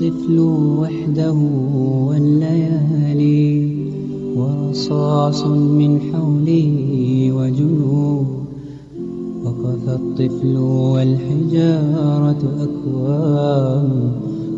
[0.00, 0.38] الطفل
[0.80, 1.32] وحده
[2.08, 3.76] والليالي
[4.36, 6.72] ورصاص من حوله
[7.36, 8.26] وجنوب.
[9.44, 14.12] وقف الطفل والحجارة أكوام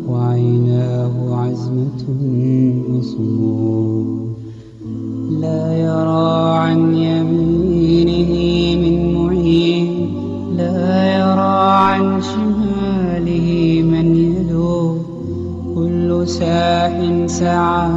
[0.09, 2.03] وعيناه عزمة
[2.91, 4.33] وصمود.
[5.41, 6.93] لا يرى عن
[16.39, 17.89] ساح سعى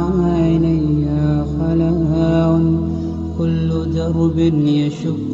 [0.55, 1.05] إلي
[1.57, 2.61] خلاء
[3.37, 4.37] كل درب
[4.83, 5.31] يشق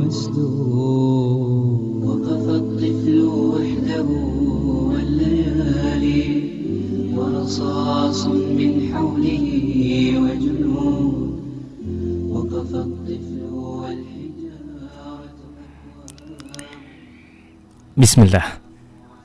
[0.00, 1.82] مسدود.
[2.06, 4.08] وقف الطفل وحده
[4.88, 6.24] والليالي.
[7.16, 8.26] ورصاص
[8.58, 9.46] من حوله
[10.22, 11.16] وجنود.
[12.32, 15.40] وقف الطفل والحجارة
[18.00, 18.61] Bismillah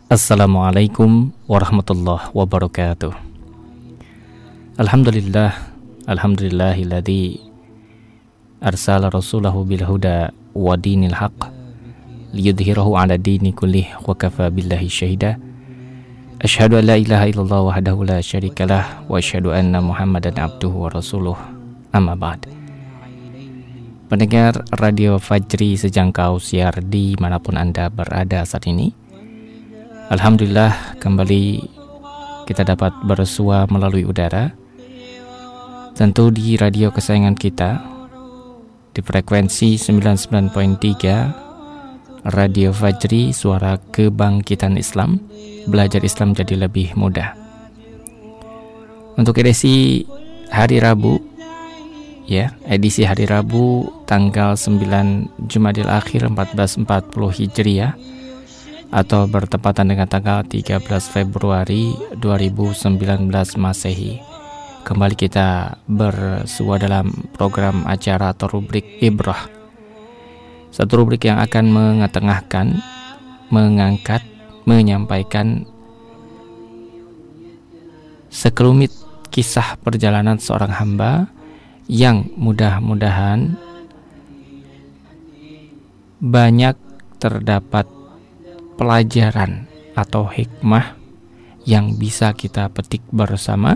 [0.08, 3.12] Assalamualaikum warahmatullahi wabarakatuh.
[4.80, 5.52] Alhamdulillah
[6.08, 7.44] Alhamdulillahilladzi
[8.64, 11.52] Arsala rasulahu bilhuda wa dinil haq
[12.32, 15.36] Liyudhirahu ala dini kullih wa kafa billahi syahida
[16.40, 21.36] Ashhadu an la ilaha illallah wahdahu la syarikalah Wa ashhadu anna muhammadan abduhu wa rasuluh.
[21.92, 22.48] Amma ba'd.
[24.08, 29.07] Pendengar Radio Fajri sejangkau siar di mana pun Anda berada saat ini
[30.08, 31.68] Alhamdulillah kembali
[32.48, 34.56] kita dapat bersua melalui udara.
[36.00, 37.84] Tentu di radio kesayangan kita
[38.96, 45.20] Di frekuensi 99.3 Radio Fajri Suara Kebangkitan Islam
[45.68, 47.36] Belajar Islam jadi lebih mudah.
[49.20, 50.08] Untuk edisi
[50.48, 51.20] hari Rabu
[52.32, 56.88] ya edisi hari Rabu tanggal 9 Jumadil Akhir 1440
[57.44, 58.16] Hijriah
[58.92, 60.80] atau bertepatan dengan tanggal 13
[61.12, 62.98] Februari 2019
[63.60, 64.24] Masehi.
[64.88, 69.52] Kembali kita bersua dalam program acara atau rubrik Ibrah.
[70.72, 72.80] Satu rubrik yang akan mengetengahkan,
[73.52, 74.24] mengangkat,
[74.64, 75.68] menyampaikan
[78.32, 78.92] sekelumit
[79.28, 81.28] kisah perjalanan seorang hamba
[81.92, 83.60] yang mudah-mudahan
[86.24, 86.76] banyak
[87.18, 87.97] terdapat
[88.78, 89.66] pelajaran
[89.98, 90.94] atau hikmah
[91.68, 93.76] yang bisa kita petik bersama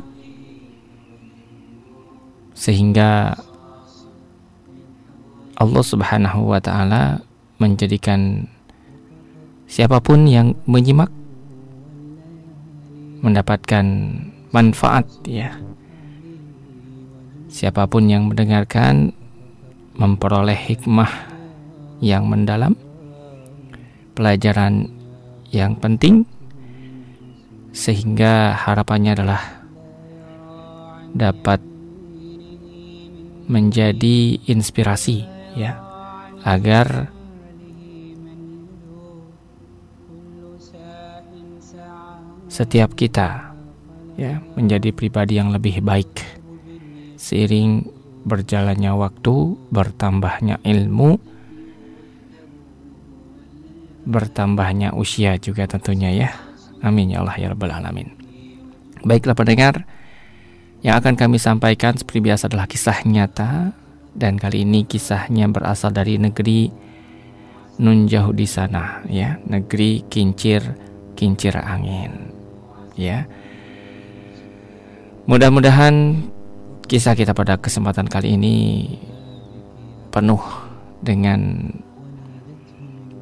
[2.56, 3.36] sehingga
[5.58, 7.26] Allah Subhanahu wa taala
[7.58, 8.50] menjadikan
[9.66, 11.10] siapa pun yang menyimak
[13.22, 13.86] mendapatkan
[14.50, 15.54] manfaat ya.
[17.52, 19.14] Siapa pun yang mendengarkan
[19.94, 21.12] memperoleh hikmah
[22.02, 22.74] yang mendalam,
[24.14, 24.90] pelajaran
[25.52, 26.24] yang penting,
[27.72, 29.44] sehingga harapannya adalah
[31.12, 31.60] dapat
[33.52, 35.28] menjadi inspirasi
[35.60, 35.76] ya
[36.48, 37.12] agar
[42.52, 43.52] setiap kita
[44.20, 46.12] ya menjadi pribadi yang lebih baik.
[47.16, 47.86] Seiring
[48.28, 51.18] berjalannya waktu, bertambahnya ilmu,
[54.12, 56.30] bertambahnya usia juga tentunya ya.
[56.84, 58.12] Amin ya Allah ya Rabbal Alamin.
[59.08, 59.88] Baiklah pendengar,
[60.84, 63.72] yang akan kami sampaikan seperti biasa adalah kisah nyata
[64.12, 66.68] dan kali ini kisahnya berasal dari negeri
[67.80, 70.62] nun jauh di sana ya, negeri kincir
[71.16, 72.30] kincir angin.
[73.00, 73.26] Ya.
[75.26, 76.28] Mudah-mudahan
[76.92, 78.84] Kisah kita pada kesempatan kali ini
[80.12, 80.44] penuh
[81.00, 81.72] dengan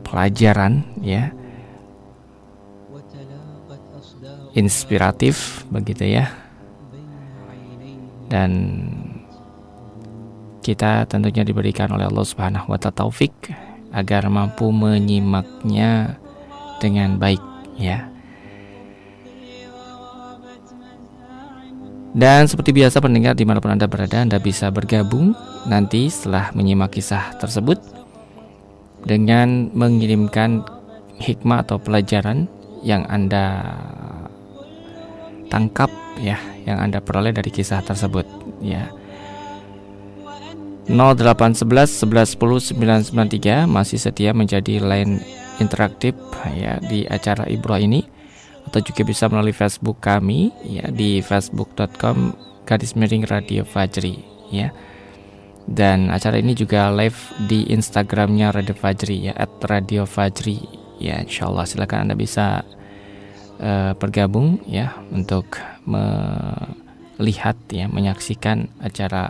[0.09, 1.31] pelajaran ya.
[4.57, 6.33] Inspiratif begitu ya.
[8.29, 8.51] Dan
[10.65, 13.33] kita tentunya diberikan oleh Allah Subhanahu wa taala taufik
[13.89, 16.17] agar mampu menyimaknya
[16.77, 17.41] dengan baik
[17.77, 18.09] ya.
[22.09, 25.37] Dan seperti biasa pendengar di mana pun Anda berada Anda bisa bergabung
[25.69, 27.98] nanti setelah menyimak kisah tersebut
[29.03, 30.63] Dengan mengirimkan
[31.19, 32.47] hikmah atau pelajaran
[32.83, 33.75] yang Anda
[35.51, 38.27] tangkap ya Yang Anda peroleh dari kisah tersebut
[38.63, 38.91] ya.
[40.89, 45.21] 0811 1110 993 masih setia menjadi line
[45.61, 46.17] interaktif
[46.57, 48.01] ya di acara Ibro ini.
[48.65, 52.33] Atau juga bisa melalui Facebook kami ya di facebook.com
[52.69, 54.21] garis miring radio Fajri
[54.53, 54.69] ya
[55.69, 60.57] dan acara ini juga live di Instagramnya Radio Fajri ya at Radio Fajri
[60.97, 62.65] ya Insya Allah silakan anda bisa
[63.61, 69.29] uh, bergabung ya untuk melihat ya menyaksikan acara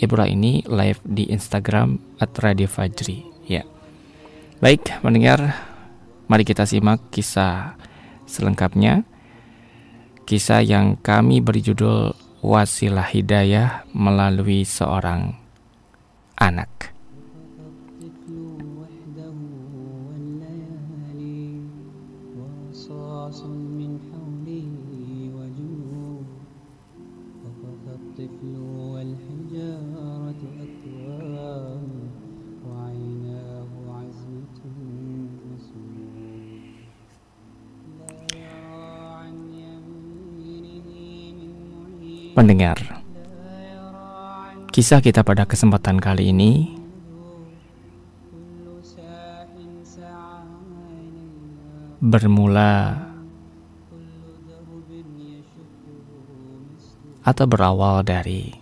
[0.00, 3.68] Ibra ini live di Instagram at Radio Fajri ya.
[4.56, 5.52] Baik, mendengar
[6.24, 7.76] mari kita simak kisah
[8.24, 9.04] selengkapnya.
[10.24, 15.39] Kisah yang kami beri judul Wasilah Hidayah melalui seorang
[16.40, 16.90] anak.
[42.30, 42.99] Pendengar,
[44.70, 46.78] kisah kita pada kesempatan kali ini.
[52.00, 52.96] Bermula
[57.20, 58.56] atau berawal dari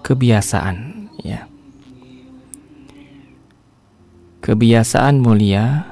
[0.00, 1.44] kebiasaan ya.
[4.40, 5.84] Kebiasaan mulia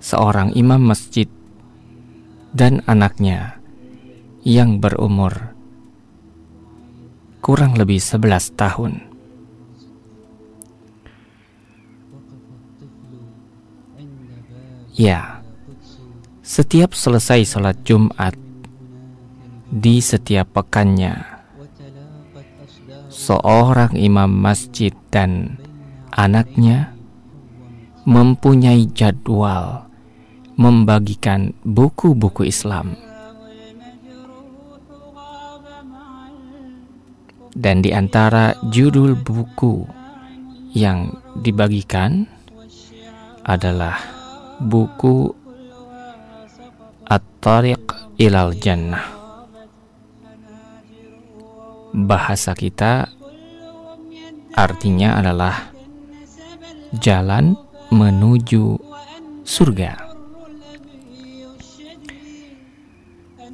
[0.00, 1.28] seorang imam masjid
[2.50, 3.60] dan anaknya
[4.42, 5.54] yang berumur
[7.40, 8.92] kurang lebih 11 tahun.
[15.00, 15.40] Ya,
[16.44, 18.36] setiap selesai sholat Jumat
[19.70, 21.24] di setiap pekannya,
[23.08, 25.56] seorang imam masjid dan
[26.12, 26.92] anaknya
[28.04, 29.89] mempunyai jadwal
[30.60, 32.92] membagikan buku-buku Islam.
[37.56, 39.88] Dan di antara judul buku
[40.76, 42.28] yang dibagikan
[43.42, 43.96] adalah
[44.60, 45.32] buku
[47.08, 49.18] At-Tariq Ilal Jannah.
[51.90, 53.10] Bahasa kita
[54.54, 55.74] artinya adalah
[57.00, 57.58] jalan
[57.90, 58.78] menuju
[59.42, 60.09] surga.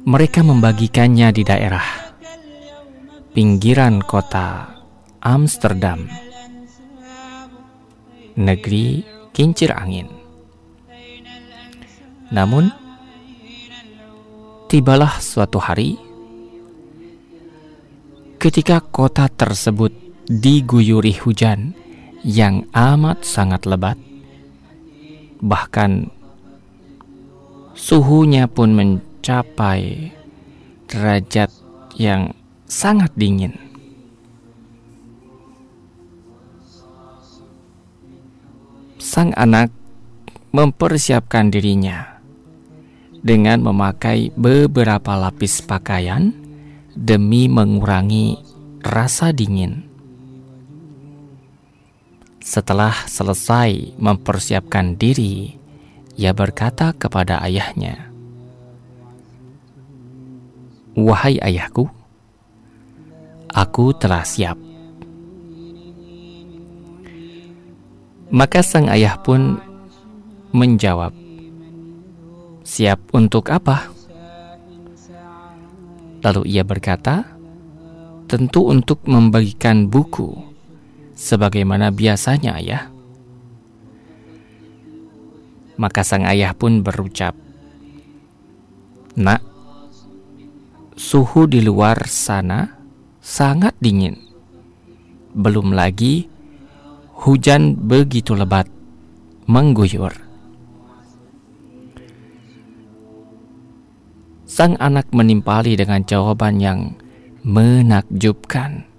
[0.07, 1.83] Mereka membagikannya di daerah
[3.35, 4.71] pinggiran kota
[5.19, 6.07] Amsterdam,
[8.39, 9.03] negeri
[9.35, 10.07] kincir angin.
[12.31, 12.71] Namun,
[14.71, 15.99] tibalah suatu hari
[18.39, 19.91] ketika kota tersebut
[20.31, 21.75] diguyuri hujan
[22.23, 23.99] yang amat sangat lebat,
[25.43, 26.07] bahkan
[27.75, 30.15] suhunya pun men mencapai
[30.87, 31.51] derajat
[31.99, 32.31] yang
[32.63, 33.59] sangat dingin.
[38.95, 39.67] Sang anak
[40.55, 42.23] mempersiapkan dirinya
[43.19, 46.31] dengan memakai beberapa lapis pakaian
[46.95, 48.39] demi mengurangi
[48.79, 49.83] rasa dingin.
[52.39, 55.59] Setelah selesai mempersiapkan diri,
[56.15, 58.06] ia berkata kepada ayahnya,
[60.97, 61.85] Wahai ayahku,
[63.53, 64.57] aku telah siap.
[68.33, 69.61] Maka sang ayah pun
[70.57, 71.13] menjawab,
[72.65, 73.93] "Siap untuk apa?"
[76.25, 77.29] Lalu ia berkata,
[78.25, 80.33] "Tentu untuk membagikan buku,
[81.13, 82.89] sebagaimana biasanya, ayah."
[85.77, 87.37] Maka sang ayah pun berucap,
[89.13, 89.56] "Nak,
[90.97, 92.73] suhu di luar sana
[93.21, 94.17] sangat dingin.
[95.37, 96.25] Belum lagi
[97.21, 98.65] hujan begitu lebat
[99.45, 100.09] mengguyur.
[104.49, 106.97] Sang anak menimpali dengan jawaban yang
[107.45, 108.89] menakjubkan.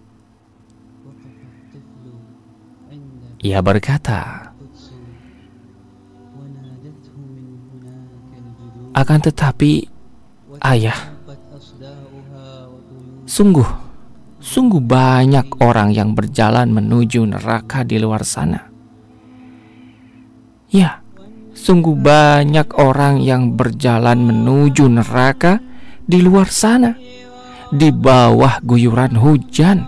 [3.43, 4.55] Ia berkata,
[8.95, 9.83] "Akan tetapi,
[10.63, 11.18] ayah,
[13.29, 13.69] Sungguh,
[14.41, 18.73] sungguh banyak orang yang berjalan menuju neraka di luar sana.
[20.73, 21.05] Ya,
[21.53, 25.61] sungguh banyak orang yang berjalan menuju neraka
[26.09, 26.97] di luar sana,
[27.69, 29.85] di bawah guyuran hujan.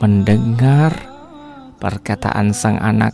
[0.00, 0.96] Mendengar
[1.76, 3.12] perkataan sang anak,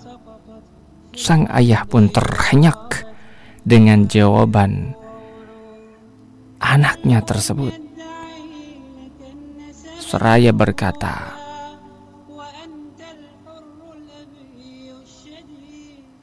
[1.19, 3.11] sang ayah pun terhenyak
[3.67, 5.02] dengan jawaban
[6.63, 7.75] anaknya tersebut.
[9.99, 11.43] Seraya berkata,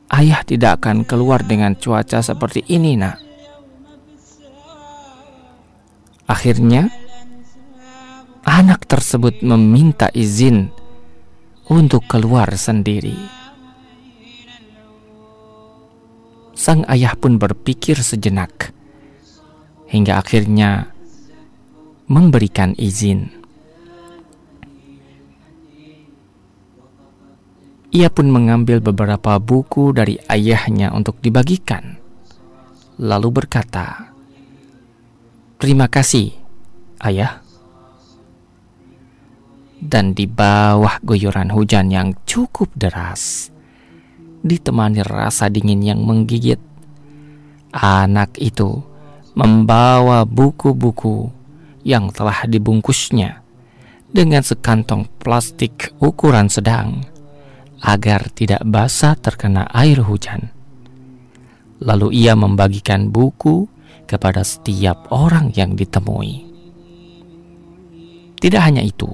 [0.09, 3.21] Ayah tidak akan keluar dengan cuaca seperti ini, nak.
[6.25, 6.89] Akhirnya,
[8.41, 10.73] anak tersebut meminta izin
[11.69, 13.13] untuk keluar sendiri.
[16.57, 18.73] Sang ayah pun berpikir sejenak
[19.89, 20.93] hingga akhirnya
[22.05, 23.29] memberikan izin.
[27.89, 31.97] Ia pun mengambil beberapa buku dari ayahnya untuk dibagikan,
[33.01, 34.13] lalu berkata,
[35.57, 36.37] "Terima kasih,
[37.01, 37.41] ayah."
[39.81, 43.49] Dan di bawah guyuran hujan yang cukup deras,
[44.45, 46.61] ditemani rasa dingin yang menggigit,
[47.73, 48.88] anak itu
[49.39, 51.31] membawa buku-buku
[51.87, 53.39] yang telah dibungkusnya
[54.11, 57.07] dengan sekantong plastik ukuran sedang
[57.79, 60.51] agar tidak basah terkena air hujan.
[61.79, 63.63] Lalu ia membagikan buku
[64.03, 66.43] kepada setiap orang yang ditemui.
[68.43, 69.07] Tidak hanya itu,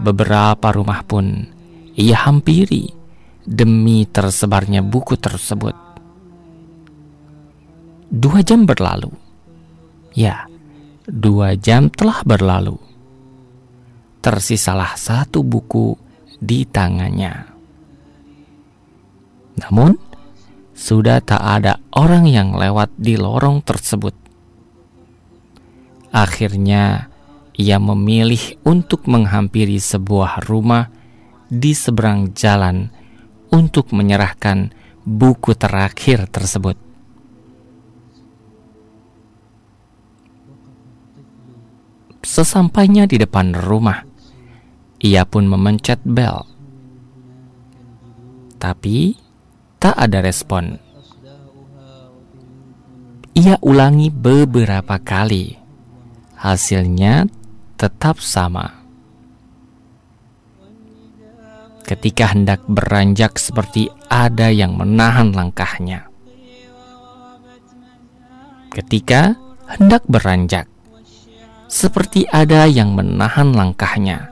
[0.00, 1.44] beberapa rumah pun
[1.92, 2.88] ia hampiri
[3.44, 5.83] demi tersebarnya buku tersebut.
[8.14, 9.10] Dua jam berlalu.
[10.14, 10.46] Ya,
[11.02, 12.78] dua jam telah berlalu.
[14.22, 15.98] Tersisalah satu buku
[16.38, 17.50] di tangannya.
[19.58, 19.98] Namun,
[20.78, 24.14] sudah tak ada orang yang lewat di lorong tersebut.
[26.14, 27.10] Akhirnya,
[27.58, 30.86] ia memilih untuk menghampiri sebuah rumah
[31.50, 32.94] di seberang jalan
[33.50, 34.70] untuk menyerahkan
[35.02, 36.83] buku terakhir tersebut.
[42.24, 44.00] Sesampainya di depan rumah,
[44.96, 46.48] ia pun memencet bel.
[48.56, 49.12] Tapi
[49.76, 50.80] tak ada respon.
[53.36, 55.52] Ia ulangi beberapa kali.
[56.40, 57.28] Hasilnya
[57.76, 58.72] tetap sama.
[61.84, 66.08] Ketika hendak beranjak seperti ada yang menahan langkahnya.
[68.72, 69.36] Ketika
[69.68, 70.64] hendak beranjak,
[71.74, 74.30] seperti ada yang menahan langkahnya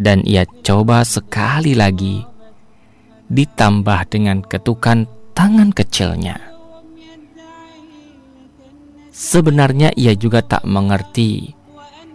[0.00, 2.24] dan ia coba sekali lagi,
[3.28, 5.04] ditambah dengan ketukan
[5.36, 6.40] tangan kecilnya.
[9.12, 11.52] Sebenarnya ia juga tak mengerti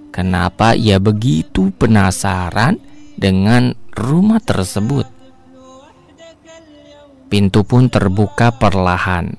[0.10, 2.82] kenapa ia begitu penasaran
[3.13, 5.06] dengan rumah tersebut.
[7.30, 9.38] Pintu pun terbuka perlahan,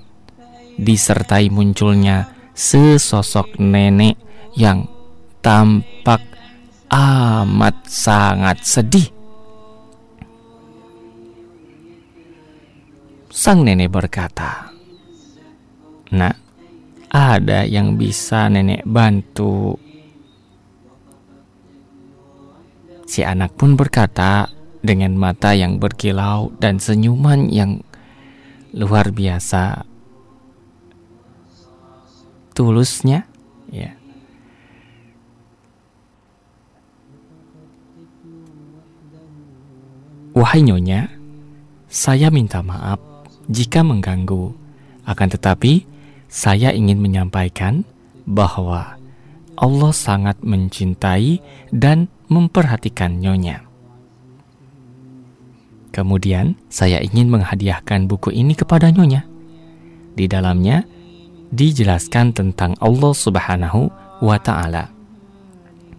[0.78, 4.29] disertai munculnya sesosok nenek
[4.60, 4.84] yang
[5.40, 6.20] tampak
[6.92, 9.08] amat sangat sedih.
[13.32, 14.68] Sang nenek berkata,
[16.12, 16.36] "Nak,
[17.08, 19.80] ada yang bisa nenek bantu."
[23.08, 24.52] Si anak pun berkata
[24.84, 27.80] dengan mata yang berkilau dan senyuman yang
[28.76, 29.88] luar biasa
[32.54, 33.24] tulusnya,
[33.72, 33.99] ya.
[40.40, 41.04] Wahai Nyonya,
[41.92, 42.96] saya minta maaf
[43.52, 44.56] jika mengganggu.
[45.04, 45.84] Akan tetapi,
[46.32, 47.84] saya ingin menyampaikan
[48.24, 48.96] bahwa
[49.60, 51.44] Allah sangat mencintai
[51.76, 53.68] dan memperhatikan Nyonya.
[55.92, 59.28] Kemudian, saya ingin menghadiahkan buku ini kepada Nyonya.
[60.16, 60.88] Di dalamnya
[61.52, 63.92] dijelaskan tentang Allah Subhanahu
[64.24, 64.88] wa Ta'ala.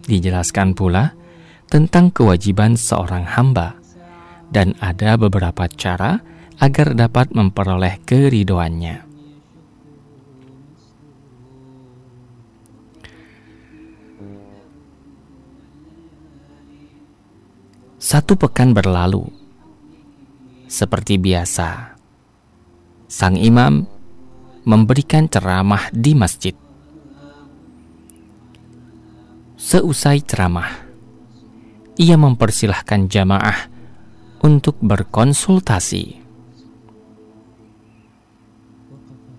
[0.02, 1.14] Dijelaskan pula
[1.70, 3.81] tentang kewajiban seorang hamba
[4.52, 6.20] dan ada beberapa cara
[6.60, 9.08] agar dapat memperoleh keridoannya.
[18.02, 19.24] Satu pekan berlalu,
[20.68, 21.96] seperti biasa,
[23.08, 23.88] sang imam
[24.68, 26.52] memberikan ceramah di masjid.
[29.56, 30.82] Seusai ceramah,
[31.96, 33.71] ia mempersilahkan jamaah
[34.42, 36.18] untuk berkonsultasi.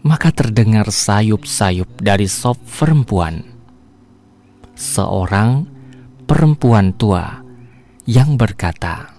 [0.03, 3.43] Maka terdengar sayup-sayup dari sop perempuan.
[4.75, 5.63] Seorang
[6.27, 7.39] perempuan tua
[8.03, 9.15] yang berkata,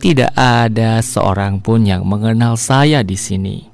[0.00, 3.68] "Tidak ada seorang pun yang mengenal saya di sini,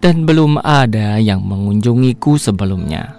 [0.00, 3.16] dan belum ada yang mengunjungiku sebelumnya."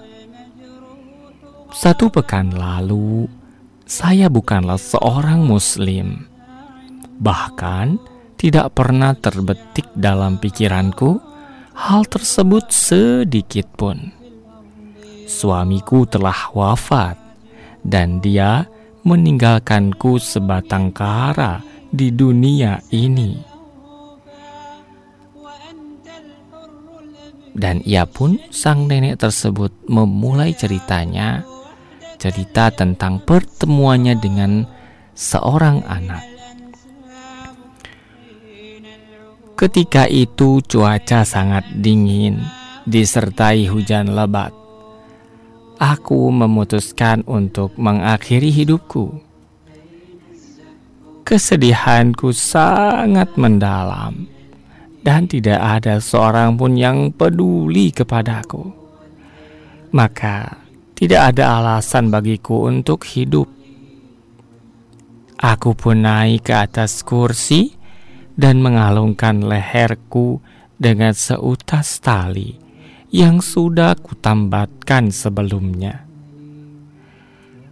[1.73, 3.29] Satu pekan lalu,
[3.87, 6.27] saya bukanlah seorang Muslim,
[7.17, 7.97] Bahkan
[8.37, 11.17] tidak pernah terbetik dalam pikiranku
[11.73, 14.13] hal tersebut sedikit pun.
[15.25, 17.17] Suamiku telah wafat
[17.81, 18.69] dan dia
[19.01, 23.57] meninggalkanku sebatang kara di dunia ini.
[27.57, 31.41] Dan ia pun, sang nenek tersebut, memulai ceritanya,
[32.17, 34.65] cerita tentang pertemuannya dengan
[35.17, 36.21] seorang anak.
[39.57, 42.37] Ketika itu, cuaca sangat dingin,
[42.85, 44.53] disertai hujan lebat.
[45.81, 49.17] Aku memutuskan untuk mengakhiri hidupku.
[51.25, 54.29] Kesedihanku sangat mendalam
[55.01, 58.61] dan tidak ada seorang pun yang peduli kepadaku.
[59.89, 60.66] Maka,
[60.97, 63.45] tidak ada alasan bagiku untuk hidup.
[65.37, 67.77] Aku pun naik ke atas kursi
[68.33, 70.41] dan mengalungkan leherku
[70.73, 72.57] dengan seutas tali
[73.13, 76.09] yang sudah kutambatkan sebelumnya.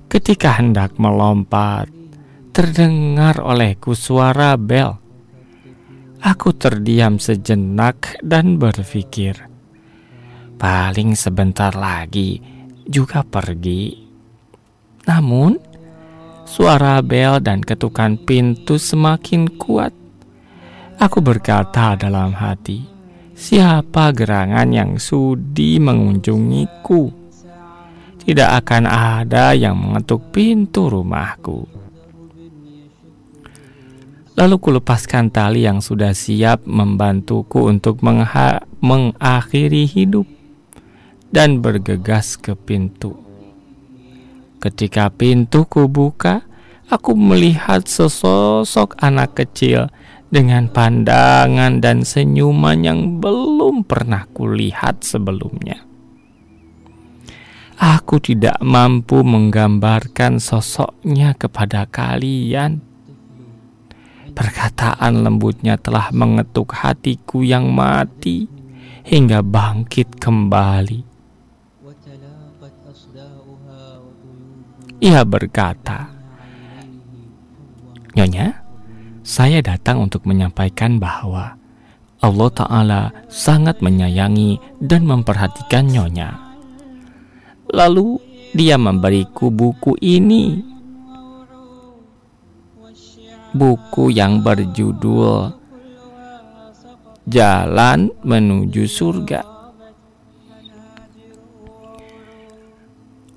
[0.05, 1.89] Ketika hendak melompat,
[2.53, 5.01] terdengar olehku suara bel
[6.25, 9.45] Aku terdiam sejenak dan berpikir,
[10.57, 12.54] paling sebentar lagi
[12.85, 13.97] juga pergi.
[15.05, 15.57] Namun,
[16.45, 19.93] suara bel dan ketukan pintu semakin kuat.
[20.95, 22.85] Aku berkata dalam hati,
[23.35, 27.11] siapa gerangan yang sudi mengunjungiku?
[28.25, 31.69] Tidak akan ada yang mengetuk pintu rumahku.
[34.35, 38.03] Lalu kulepaskan tali yang sudah siap membantuku untuk
[38.81, 40.27] mengakhiri hidup
[41.35, 43.19] dan bergegas ke pintu.
[44.63, 46.47] Ketika pintu kubuka,
[46.87, 49.91] aku melihat sesosok anak kecil
[50.31, 55.83] dengan pandangan dan senyuman yang belum pernah kulihat sebelumnya.
[57.75, 62.95] Aku tidak mampu menggambarkan sosoknya kepada kalian
[64.35, 68.51] Perkataan lembutnya telah mengetuk hatiku yang mati
[69.07, 71.14] hingga bangkit kembali.
[75.05, 76.09] Ia berkata,
[78.17, 78.57] Nyonya,
[79.21, 81.61] saya datang untuk menyampaikan bahwa
[82.25, 86.33] Allah Ta'ala sangat menyayangi dan memperhatikan Nyonya.
[87.69, 88.17] Lalu
[88.57, 90.57] dia memberiku buku ini
[93.53, 95.53] buku yang berjudul
[97.29, 99.54] Jalan Menuju Surga.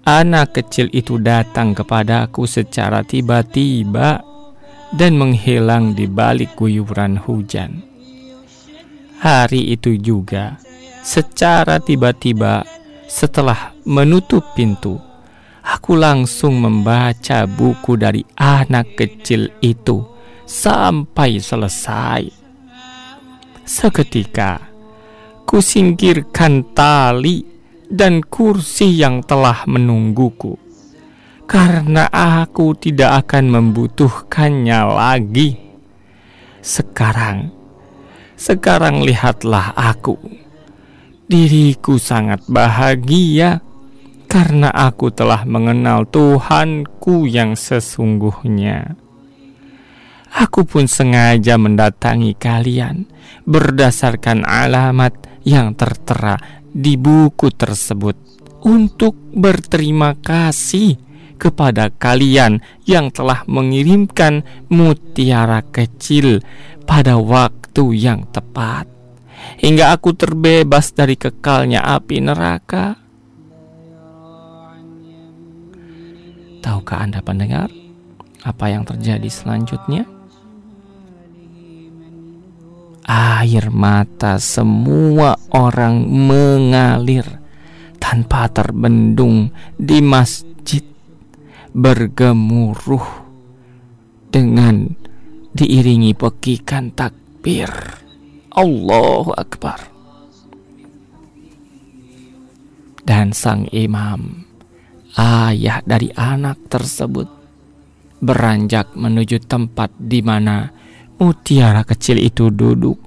[0.08, 4.24] Anak kecil itu datang kepadaku secara tiba-tiba
[4.96, 7.84] dan menghilang di balik guyuran hujan.
[9.20, 10.56] Hari itu juga,
[11.04, 12.64] secara tiba-tiba,
[13.04, 14.96] setelah menutup pintu,
[15.68, 20.00] Aku langsung membaca buku dari anak kecil itu
[20.48, 22.24] sampai selesai.
[23.68, 24.64] Seketika,
[25.44, 27.57] kusingkirkan tali
[27.88, 30.60] dan kursi yang telah menungguku,
[31.48, 35.56] karena aku tidak akan membutuhkannya lagi.
[36.60, 37.48] Sekarang,
[38.36, 40.20] sekarang lihatlah aku.
[41.28, 43.60] Diriku sangat bahagia
[44.28, 48.96] karena aku telah mengenal Tuhanku yang sesungguhnya.
[50.28, 53.08] Aku pun sengaja mendatangi kalian
[53.48, 58.16] berdasarkan alamat yang tertera di buku tersebut
[58.64, 60.98] untuk berterima kasih
[61.38, 66.42] kepada kalian yang telah mengirimkan mutiara kecil
[66.82, 68.90] pada waktu yang tepat
[69.62, 72.98] hingga aku terbebas dari kekalnya api neraka.
[76.58, 77.70] Tahukah Anda pendengar
[78.42, 80.17] apa yang terjadi selanjutnya?
[83.08, 87.24] Air mata semua orang mengalir
[87.96, 89.48] tanpa terbendung
[89.80, 90.84] di masjid
[91.72, 93.08] bergemuruh
[94.28, 94.92] dengan
[95.56, 97.72] diiringi pekikan takbir.
[98.52, 99.80] Allahu Akbar.
[103.08, 104.44] Dan sang imam
[105.16, 107.28] ayah dari anak tersebut
[108.20, 110.68] beranjak menuju tempat di mana
[111.18, 112.98] mutiara kecil itu duduk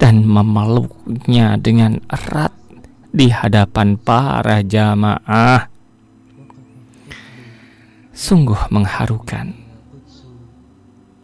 [0.00, 2.50] dan memeluknya dengan erat
[3.12, 5.68] di hadapan para jamaah.
[8.12, 9.62] Sungguh mengharukan.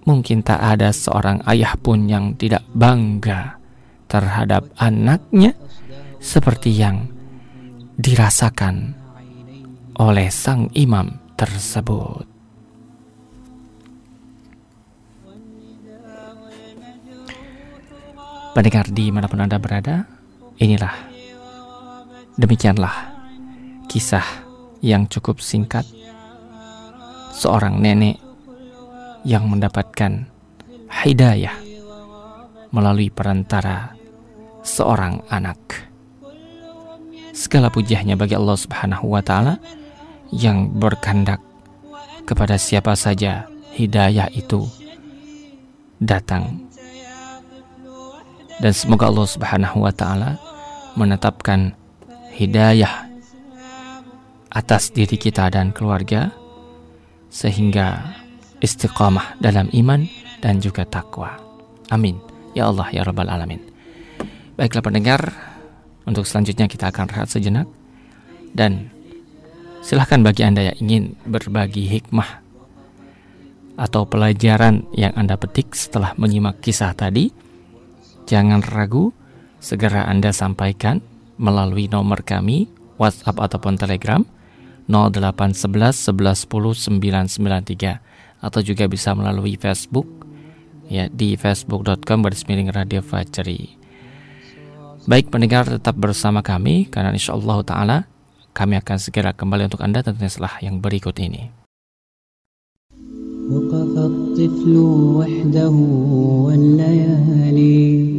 [0.09, 3.61] mungkin tak ada seorang ayah pun yang tidak bangga
[4.09, 5.53] terhadap anaknya
[6.16, 7.12] seperti yang
[8.01, 8.96] dirasakan
[10.01, 12.38] oleh sang imam tersebut.
[18.57, 20.09] Pendengar di mana pun Anda berada,
[20.59, 20.95] inilah
[22.39, 22.95] demikianlah
[23.89, 24.25] kisah
[24.85, 25.85] yang cukup singkat
[27.35, 28.19] seorang nenek
[29.27, 30.27] yang mendapatkan
[30.89, 31.55] hidayah
[32.71, 33.95] melalui perantara
[34.63, 35.59] seorang anak.
[37.33, 39.63] Segala pujiannya bagi Allah Subhanahu wa taala
[40.35, 41.41] yang berkehendak
[42.29, 44.69] kepada siapa saja hidayah itu
[46.03, 46.67] datang.
[48.59, 50.38] Dan semoga Allah Subhanahu wa taala
[50.99, 51.79] menetapkan
[52.35, 53.07] hidayah
[54.51, 56.35] atas diri kita dan keluarga
[57.31, 58.18] sehingga
[58.59, 60.09] istiqamah dalam iman
[60.42, 61.38] dan juga takwa.
[61.94, 62.18] Amin.
[62.57, 63.62] Ya Allah ya Rabbal Alamin.
[64.59, 65.21] Baiklah pendengar,
[66.09, 67.68] untuk selanjutnya kita akan rehat sejenak
[68.57, 68.90] dan
[69.85, 72.42] silahkan bagi Anda yang ingin berbagi hikmah
[73.79, 77.31] atau pelajaran yang Anda petik setelah menyimak kisah tadi,
[78.29, 79.17] jangan ragu,
[79.59, 81.01] segera Anda sampaikan
[81.41, 82.69] melalui nomor kami
[83.01, 84.21] WhatsApp ataupun Telegram
[84.93, 90.07] 0811 11 10 993 atau juga bisa melalui Facebook
[90.88, 93.77] ya di facebook.com garis radio Fajri.
[95.09, 97.99] Baik pendengar tetap bersama kami karena insya Allah Ta'ala
[98.53, 101.58] kami akan segera kembali untuk Anda tentunya setelah yang berikut ini.
[103.53, 104.77] وقف الطفل
[105.17, 105.75] وحده
[106.45, 108.15] والليالي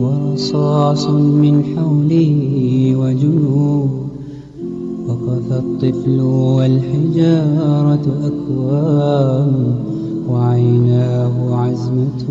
[0.00, 2.36] ورصاص من حوله
[2.98, 4.04] وجنوب.
[5.08, 9.76] وقف الطفل والحجارة أكوام
[10.30, 12.24] وعيناه عزمة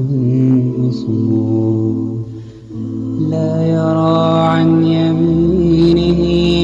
[0.80, 2.24] وصمود
[3.30, 6.22] لا يرى عن يمينه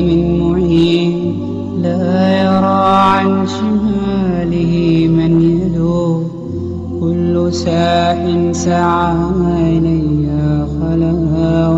[0.08, 1.34] من معين
[1.82, 5.59] لا يرى عن شماله من يلوم
[7.01, 8.21] كل ساح
[8.53, 9.17] سعى
[9.73, 10.29] إلي
[10.77, 11.73] خلاء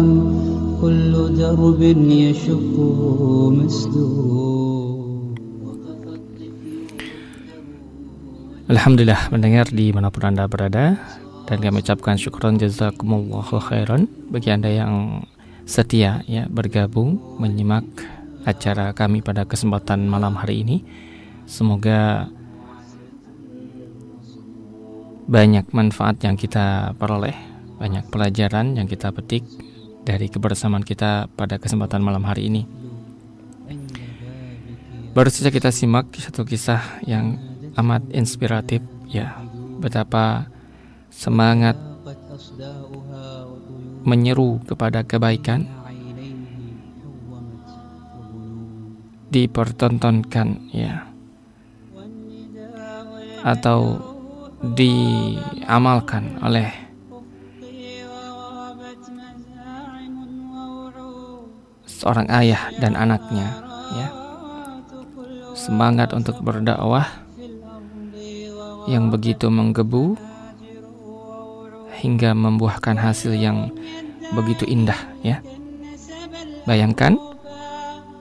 [0.83, 2.75] كل درب يشق
[3.59, 4.27] مسدود
[8.66, 10.99] Alhamdulillah mendengar di manapun Anda berada
[11.46, 15.22] dan kami ucapkan syukron jazakumullahu khairan bagi Anda yang
[15.62, 17.87] setia ya bergabung menyimak
[18.42, 20.83] acara kami pada kesempatan malam hari ini.
[21.46, 22.27] Semoga
[25.32, 27.32] banyak manfaat yang kita peroleh,
[27.80, 29.48] banyak pelajaran yang kita petik
[30.04, 32.67] dari kebersamaan kita pada kesempatan malam hari ini.
[35.15, 37.39] Baru saja kita simak satu kisah yang
[37.80, 39.39] amat inspiratif ya,
[39.80, 40.52] betapa
[41.08, 41.80] semangat
[44.04, 45.63] menyeru kepada kebaikan
[49.32, 51.08] dipertontonkan ya
[53.48, 54.11] atau
[54.62, 56.69] diamalkan oleh
[61.86, 63.50] seorang ayah dan anaknya
[63.93, 64.08] ya.
[65.58, 67.06] Semangat untuk berdakwah
[68.89, 70.17] yang begitu menggebu
[72.02, 73.69] hingga membuahkan hasil yang
[74.34, 75.41] begitu indah ya.
[76.65, 77.17] Bayangkan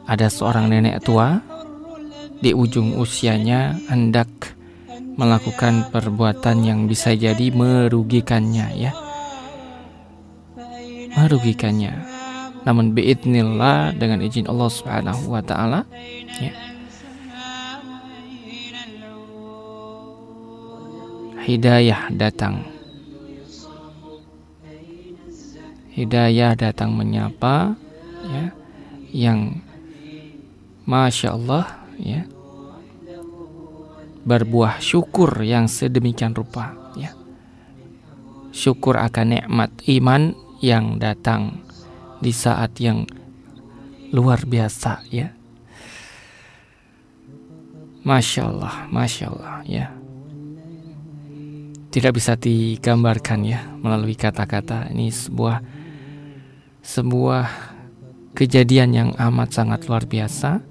[0.05, 1.41] ada seorang nenek tua
[2.41, 4.29] di ujung usianya hendak
[5.21, 8.93] melakukan perbuatan yang bisa jadi merugikannya ya
[11.13, 12.21] merugikannya
[12.65, 15.89] namun biidnillah dengan izin Allah Subhanahu wa taala
[16.41, 16.53] ya.
[21.41, 22.69] Hidayah datang.
[25.97, 27.75] Hidayah datang menyapa
[28.29, 28.47] ya
[29.11, 29.65] yang
[30.85, 31.65] Masya Allah
[31.97, 32.23] ya
[34.31, 37.11] berbuah syukur yang sedemikian rupa ya
[38.55, 41.65] syukur akan nikmat iman yang datang
[42.21, 43.09] di saat yang
[44.13, 45.33] luar biasa ya.
[48.01, 49.87] Masya Allah, Masya Allah ya.
[51.91, 55.59] Tidak bisa digambarkan ya melalui kata-kata ini sebuah
[56.81, 57.47] sebuah
[58.33, 60.63] kejadian yang amat sangat luar biasa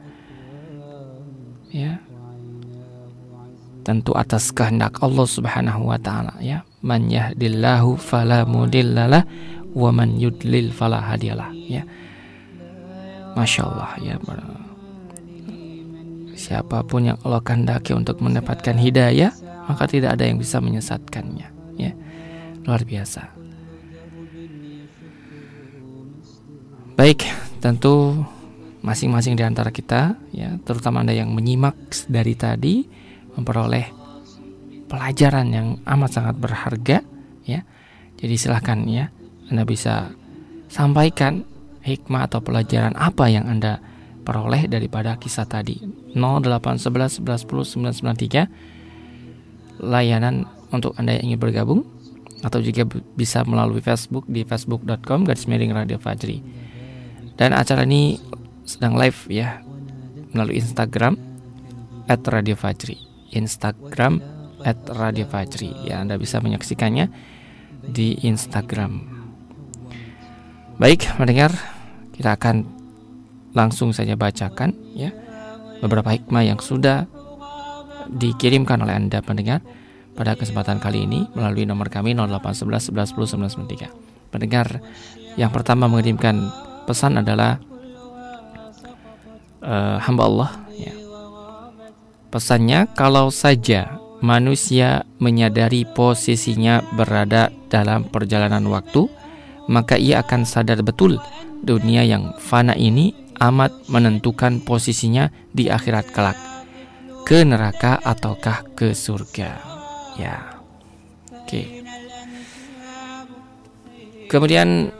[1.69, 2.01] ya
[3.89, 6.61] tentu atas kehendak Allah Subhanahu wa taala ya.
[6.85, 9.25] Man yahdillahu fala mudillalah
[9.73, 11.81] wa man yudlil fala hadiyalah ya.
[13.33, 14.15] Masya Allah ya.
[16.37, 19.33] Siapa pun yang Allah kehendaki untuk mendapatkan hidayah
[19.65, 21.59] maka tidak ada yang bisa menyesatkannya
[22.69, 23.33] luar biasa.
[26.93, 27.25] Baik,
[27.63, 28.13] tentu
[28.85, 31.73] masing-masing di antara kita ya, terutama Anda yang menyimak
[32.05, 32.85] dari tadi
[33.39, 33.89] memperoleh
[34.89, 37.01] pelajaran yang amat sangat berharga
[37.45, 37.63] ya.
[38.19, 39.09] Jadi silahkan ya,
[39.47, 40.11] Anda bisa
[40.67, 41.47] sampaikan
[41.81, 43.79] hikmah atau pelajaran apa yang Anda
[44.27, 45.79] peroleh daripada kisah tadi
[46.13, 47.89] 0811 11 10
[49.79, 51.81] 993 layanan untuk Anda yang ingin bergabung
[52.39, 56.39] atau juga bisa melalui Facebook di facebook.com garis miring Radio Fajri.
[57.35, 58.19] Dan acara ini
[58.67, 59.63] sedang live ya
[60.35, 61.17] melalui Instagram
[62.05, 63.08] at Radio Fajri.
[63.31, 64.21] Instagram
[64.63, 65.71] at Radio Fajri.
[65.87, 67.09] Ya, Anda bisa menyaksikannya
[67.85, 69.05] di Instagram.
[70.79, 71.51] Baik, mendengar,
[72.15, 72.67] kita akan
[73.51, 75.09] langsung saja bacakan ya
[75.81, 77.09] beberapa hikmah yang sudah
[78.09, 79.63] dikirimkan oleh Anda pendengar
[80.13, 84.31] pada kesempatan kali ini melalui nomor kami 0811 11 10 993.
[84.33, 84.83] Pendengar
[85.39, 86.51] yang pertama mengirimkan
[86.83, 87.61] pesan adalah
[89.63, 90.49] uh, hamba Allah.
[92.29, 99.09] Pesannya kalau saja manusia menyadari posisinya berada dalam perjalanan waktu,
[99.65, 101.17] maka ia akan sadar betul
[101.65, 106.37] dunia yang fana ini amat menentukan posisinya di akhirat kelak.
[107.25, 109.61] Ke neraka ataukah ke surga.
[110.17, 110.59] Ya.
[111.33, 111.85] Oke.
[114.29, 114.93] Kemudian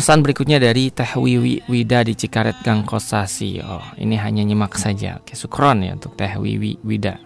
[0.00, 3.60] Pesan berikutnya dari Teh Wiwi Wida di Cikaret Gang Kosasi.
[3.60, 5.20] Oh, ini hanya nyimak saja.
[5.20, 7.20] Oke, sukron ya untuk Teh Wiwi Wida.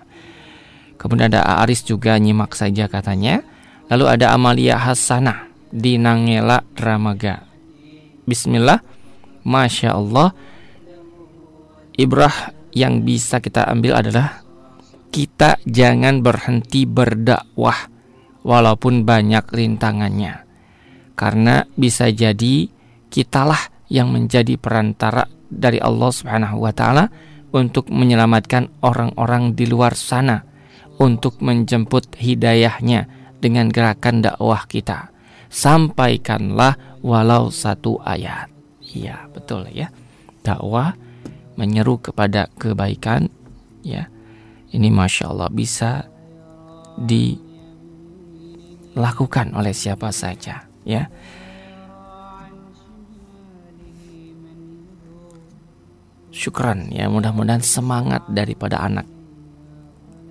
[0.98, 3.46] Kemudian ada Aris juga nyimak saja katanya.
[3.94, 7.46] Lalu ada Amalia Hasanah di Nangela Dramaga.
[8.26, 8.82] Bismillah.
[9.46, 10.34] Masya Allah.
[11.94, 14.42] Ibrah yang bisa kita ambil adalah
[15.14, 17.86] kita jangan berhenti berdakwah
[18.42, 20.43] walaupun banyak rintangannya
[21.14, 22.68] karena bisa jadi
[23.08, 27.08] kitalah yang menjadi perantara dari Allah Subhanahu wa taala
[27.54, 30.42] untuk menyelamatkan orang-orang di luar sana
[30.98, 33.06] untuk menjemput hidayahnya
[33.38, 35.14] dengan gerakan dakwah kita.
[35.46, 38.50] Sampaikanlah walau satu ayat.
[38.82, 39.94] Iya, betul ya.
[40.42, 40.98] Dakwah
[41.54, 43.30] menyeru kepada kebaikan
[43.86, 44.10] ya.
[44.74, 46.10] Ini Masya Allah bisa
[46.98, 47.38] dilakukan
[49.54, 51.08] oleh siapa saja ya.
[56.30, 57.08] Syukran ya.
[57.08, 59.08] Mudah-mudahan semangat daripada anak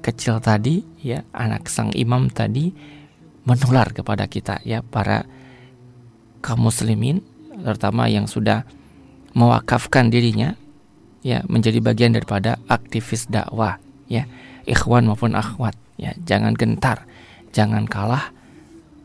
[0.06, 1.26] kecil tadi ya.
[1.34, 2.72] Anak sang imam tadi
[3.44, 4.86] menular kepada kita ya.
[4.86, 5.26] Para
[6.40, 7.20] kaum muslimin
[7.66, 8.64] terutama yang sudah
[9.34, 10.56] mewakafkan dirinya
[11.26, 11.42] ya.
[11.50, 14.30] Menjadi bagian daripada aktivis dakwah ya.
[14.64, 16.14] Ikhwan maupun akhwat ya.
[16.24, 17.10] Jangan gentar
[17.54, 18.34] jangan kalah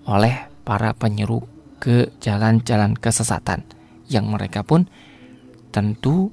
[0.09, 1.49] oleh para penyeru
[1.81, 3.65] ke jalan-jalan kesesatan.
[4.05, 4.85] Yang mereka pun
[5.73, 6.29] tentu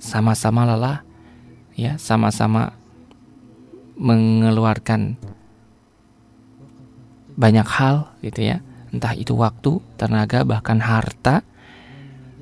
[0.00, 1.04] sama-sama lelah
[1.76, 2.72] ya sama-sama
[4.00, 5.20] mengeluarkan
[7.36, 8.64] banyak hal gitu ya.
[8.96, 11.44] Entah itu waktu tenaga bahkan harta.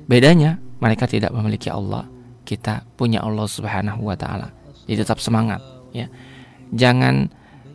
[0.07, 2.07] Bedanya mereka tidak memiliki Allah.
[2.47, 4.55] Kita punya Allah Subhanahu wa taala.
[4.87, 5.59] Jadi tetap semangat
[5.91, 6.07] ya.
[6.71, 7.27] Jangan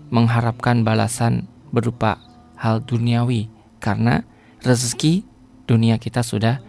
[0.08, 2.29] mengharapkan balasan berupa
[2.60, 3.48] hal duniawi
[3.80, 4.20] karena
[4.60, 5.24] rezeki
[5.64, 6.60] dunia kita sudah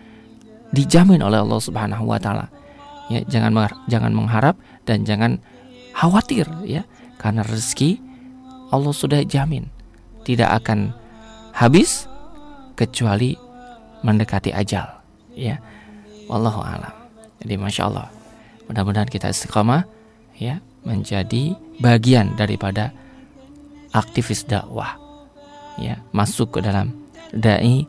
[0.71, 2.47] dijamin oleh Allah Subhanahu wa taala.
[3.12, 3.51] Ya, jangan
[3.91, 4.56] jangan mengharap
[4.88, 5.43] dan jangan
[5.91, 6.88] khawatir ya,
[7.19, 7.99] karena rezeki
[8.71, 9.67] Allah sudah jamin
[10.23, 10.95] tidak akan
[11.51, 12.08] habis
[12.80, 13.36] kecuali
[13.99, 14.88] mendekati ajal
[15.36, 15.60] ya.
[16.32, 16.95] Wallahu alam.
[17.43, 18.08] Jadi masya Allah.
[18.71, 19.84] Mudah-mudahan kita istiqamah
[20.39, 22.95] ya menjadi bagian daripada
[23.91, 25.01] aktivis dakwah
[25.79, 26.91] ya masuk ke dalam
[27.31, 27.86] dai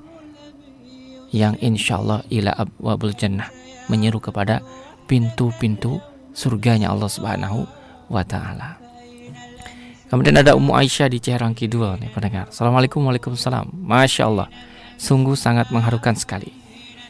[1.33, 3.49] yang insya Allah ila abwabul jannah
[3.89, 4.61] menyeru kepada
[5.09, 5.99] pintu-pintu
[6.37, 7.65] surganya Allah Subhanahu
[8.13, 8.79] wa taala.
[10.13, 12.53] Kemudian ada Ummu Aisyah di Ciherang Kidul nih pendengar.
[12.53, 13.73] Assalamualaikum Waalaikumsalam.
[13.73, 14.53] Masya Allah.
[15.01, 16.53] Sungguh sangat mengharukan sekali.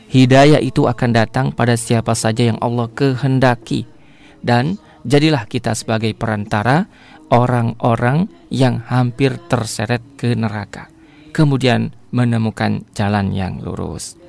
[0.07, 3.91] Hidayah itu akan datang pada siapa saja yang Allah kehendaki.
[4.39, 6.87] Dan jadilah kita sebagai perantara
[7.33, 10.93] orang-orang yang hampir terseret ke neraka,
[11.33, 14.21] kemudian menemukan jalan yang lurus.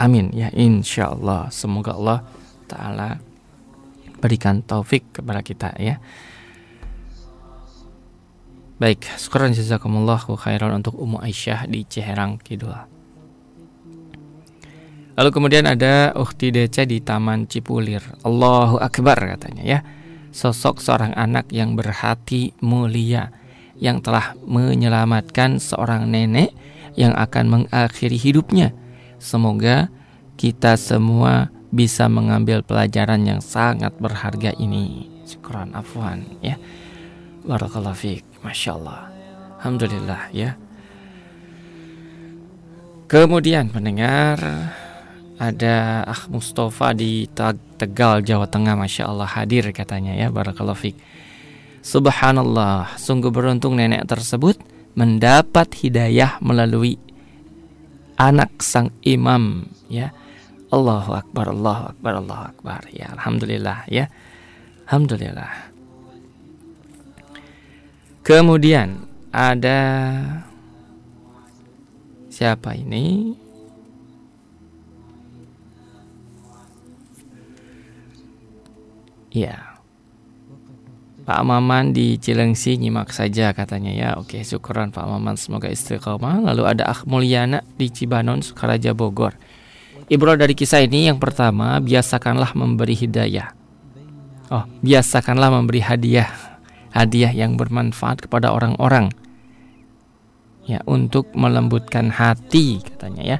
[0.00, 1.52] Amin ya insya Allah.
[1.52, 2.24] Semoga Allah
[2.64, 3.20] Ta'ala
[4.24, 6.00] berikan taufik kepada kita ya.
[8.80, 12.72] Baik, syukuran jazakumullah khairan untuk Ummu Aisyah di Ciherang Kidul.
[15.20, 18.00] Lalu kemudian ada Ukti Dece di Taman Cipulir.
[18.24, 19.80] Allahu Akbar katanya ya
[20.30, 23.34] sosok seorang anak yang berhati mulia
[23.80, 26.52] yang telah menyelamatkan seorang nenek
[26.94, 28.76] yang akan mengakhiri hidupnya.
[29.16, 29.88] Semoga
[30.36, 35.08] kita semua bisa mengambil pelajaran yang sangat berharga ini.
[35.24, 36.58] Syukran afwan ya.
[37.46, 38.24] Barakallahu fiik.
[38.44, 39.08] Masya Allah.
[39.60, 40.56] Alhamdulillah ya.
[43.10, 44.38] Kemudian pendengar
[45.40, 47.24] ada Ah Mustafa di
[47.80, 51.00] Tegal Jawa Tengah Masya Allah hadir katanya ya Barakallahu fiik
[51.80, 54.60] Subhanallah Sungguh beruntung nenek tersebut
[54.92, 57.00] Mendapat hidayah melalui
[58.20, 60.12] Anak sang imam ya.
[60.68, 64.12] Allahu Akbar Allahu Akbar Allahu Akbar ya Alhamdulillah ya.
[64.84, 65.72] Alhamdulillah.
[68.20, 69.80] Kemudian ada
[72.28, 73.32] Siapa ini?
[79.30, 79.70] Ya.
[81.30, 84.08] Pak Maman di Cilengsi nyimak saja katanya ya.
[84.18, 86.42] Oke, syukuran Pak Maman semoga istiqomah.
[86.42, 89.38] Lalu ada Akh Mulyana di Cibanon, Sukaraja Bogor.
[90.10, 93.54] Ibrol dari kisah ini yang pertama, biasakanlah memberi hidayah.
[94.50, 96.58] Oh, biasakanlah memberi hadiah.
[96.90, 99.14] Hadiah yang bermanfaat kepada orang-orang.
[100.66, 103.38] Ya, untuk melembutkan hati katanya ya.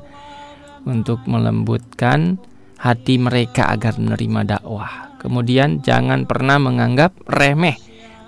[0.86, 2.38] Untuk melembutkan
[2.80, 5.12] hati mereka agar menerima dakwah.
[5.20, 7.76] Kemudian jangan pernah menganggap remeh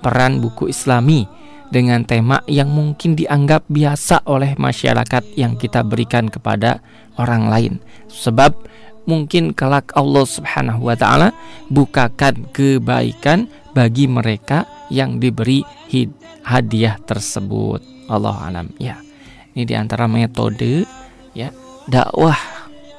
[0.04, 1.24] peran buku Islami
[1.72, 6.84] dengan tema yang mungkin dianggap biasa oleh masyarakat yang kita berikan kepada
[7.16, 7.74] orang lain.
[8.12, 8.52] Sebab
[9.08, 11.32] mungkin kelak Allah Subhanahu wa taala
[11.72, 15.64] bukakan kebaikan bagi mereka yang diberi
[16.44, 17.80] hadiah tersebut.
[18.12, 19.00] Allah alam ya.
[19.56, 20.84] Ini di antara metode
[21.32, 21.48] ya
[21.88, 22.36] dakwah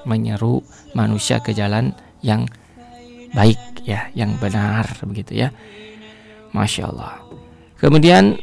[0.09, 2.47] menyeru manusia ke jalan yang
[3.33, 5.49] baik ya yang benar begitu ya.
[6.53, 7.17] Masya Allah.
[7.81, 8.37] Kemudian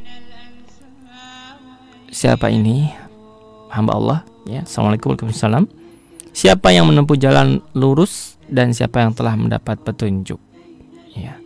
[2.10, 2.90] siapa ini?
[3.70, 4.18] Hamba Allah
[4.50, 4.66] ya.
[4.66, 5.70] Assalamualaikum warahmatullahi
[6.34, 10.42] siapa yang menempuh jalan lurus dan siapa yang telah mendapat petunjuk?
[11.14, 11.38] Ya.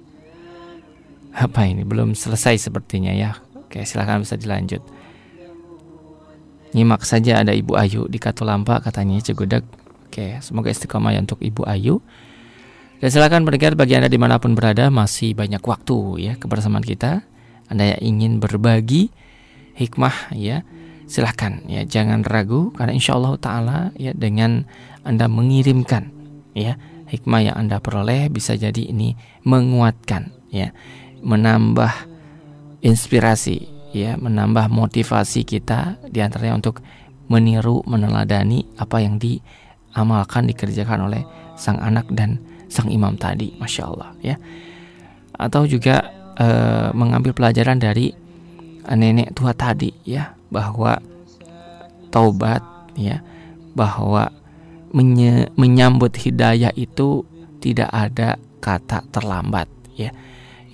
[1.37, 1.85] Apa ini?
[1.85, 3.37] Belum selesai sepertinya ya.
[3.53, 4.81] Oke silahkan bisa dilanjut.
[6.75, 9.63] Nyimak saja ada Ibu Ayu di Katulampa katanya Cegudak
[10.15, 11.99] oke semoga istiqomah ya untuk Ibu Ayu
[13.03, 17.27] dan silakan pendengar bagi Anda di mana pun berada masih banyak waktu ya kebersamaan kita.
[17.69, 19.13] Anda yang ingin berbagi
[19.75, 20.63] hikmah ya
[21.05, 24.65] silahkan ya jangan ragu karena insya Allah Taala ya dengan
[25.05, 26.09] Anda mengirimkan
[26.57, 26.81] ya
[27.13, 30.73] hikmah yang Anda peroleh bisa jadi ini menguatkan ya
[31.21, 31.93] menambah
[32.81, 36.81] inspirasi ya menambah motivasi kita di antaranya untuk
[37.29, 39.21] meniru meneladani apa yang
[39.95, 41.23] diamalkan dikerjakan oleh
[41.55, 44.35] sang anak dan sang imam tadi, masya Allah ya.
[45.39, 46.47] Atau juga e,
[46.91, 48.11] mengambil pelajaran dari
[48.91, 50.99] nenek tua tadi ya bahwa
[52.11, 52.61] taubat
[52.99, 53.23] ya
[53.79, 54.35] bahwa
[54.91, 57.23] menye, menyambut hidayah itu
[57.63, 60.11] tidak ada kata terlambat ya.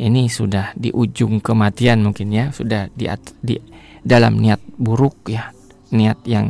[0.01, 3.05] Ini sudah di ujung kematian mungkin ya, sudah di,
[3.45, 3.61] di
[4.01, 5.53] dalam niat buruk ya,
[5.93, 6.49] niat yang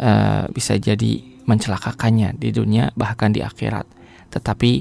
[0.00, 3.88] uh, bisa jadi mencelakakannya di dunia bahkan di akhirat.
[4.28, 4.72] Tetapi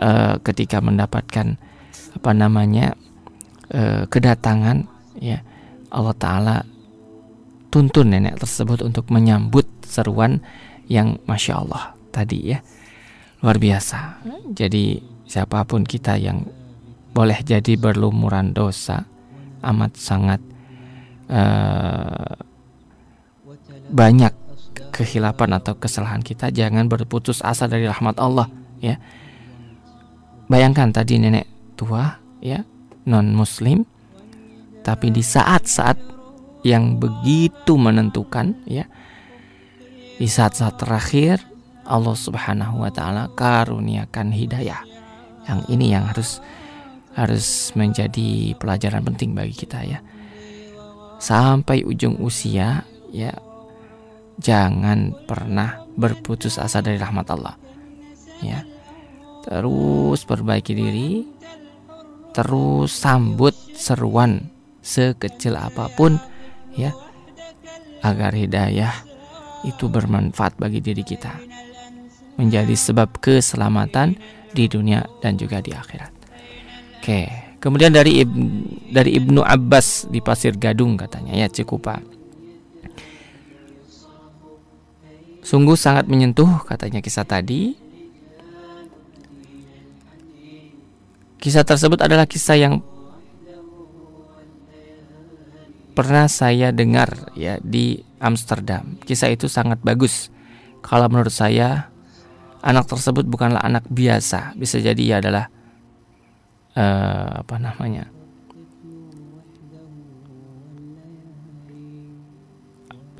[0.00, 1.60] uh, ketika mendapatkan
[2.16, 2.96] apa namanya
[3.70, 4.88] uh, kedatangan
[5.20, 5.44] ya
[5.92, 6.56] Allah Taala
[7.68, 10.40] tuntun nenek tersebut untuk menyambut seruan
[10.88, 12.58] yang masya Allah tadi ya.
[13.44, 14.20] Luar biasa.
[14.52, 16.44] Jadi siapa pun kita yang
[17.10, 19.06] boleh jadi berlumuran dosa
[19.60, 20.40] amat sangat
[21.28, 22.36] uh,
[23.90, 24.32] banyak
[24.90, 28.50] kehilapan atau kesalahan kita jangan berputus asa dari rahmat Allah
[28.82, 28.98] ya.
[30.50, 31.46] Bayangkan tadi nenek
[31.78, 32.66] tua ya
[33.06, 33.86] non muslim
[34.82, 35.96] tapi di saat-saat
[36.66, 38.84] yang begitu menentukan ya
[40.20, 41.40] di saat-saat terakhir
[41.88, 44.84] Allah Subhanahu wa taala karuniakan hidayah.
[45.48, 46.38] Yang ini yang harus
[47.16, 49.98] harus menjadi pelajaran penting bagi kita ya.
[51.18, 53.34] Sampai ujung usia ya
[54.40, 57.54] jangan pernah berputus asa dari rahmat Allah.
[58.40, 58.64] Ya.
[59.44, 61.10] Terus perbaiki diri.
[62.30, 64.48] Terus sambut seruan
[64.80, 66.16] sekecil apa pun
[66.72, 66.94] ya
[68.00, 68.94] agar hidayah
[69.66, 71.36] itu bermanfaat bagi diri kita.
[72.40, 74.16] Menjadi sebab keselamatan
[74.56, 76.12] di dunia dan juga di akhirat.
[77.00, 77.28] Oke,
[77.60, 78.40] kemudian dari Ibn,
[78.88, 81.36] dari Ibnu Abbas di Pasir Gadung katanya.
[81.36, 82.19] Ya Cikupa.
[85.50, 87.74] Sungguh sangat menyentuh katanya kisah tadi
[91.40, 92.84] Kisah tersebut adalah kisah yang
[95.96, 99.00] pernah saya dengar ya di Amsterdam.
[99.00, 100.28] Kisah itu sangat bagus.
[100.84, 101.88] Kalau menurut saya
[102.60, 105.48] anak tersebut bukanlah anak biasa, bisa jadi ia adalah
[106.76, 108.19] uh, apa namanya?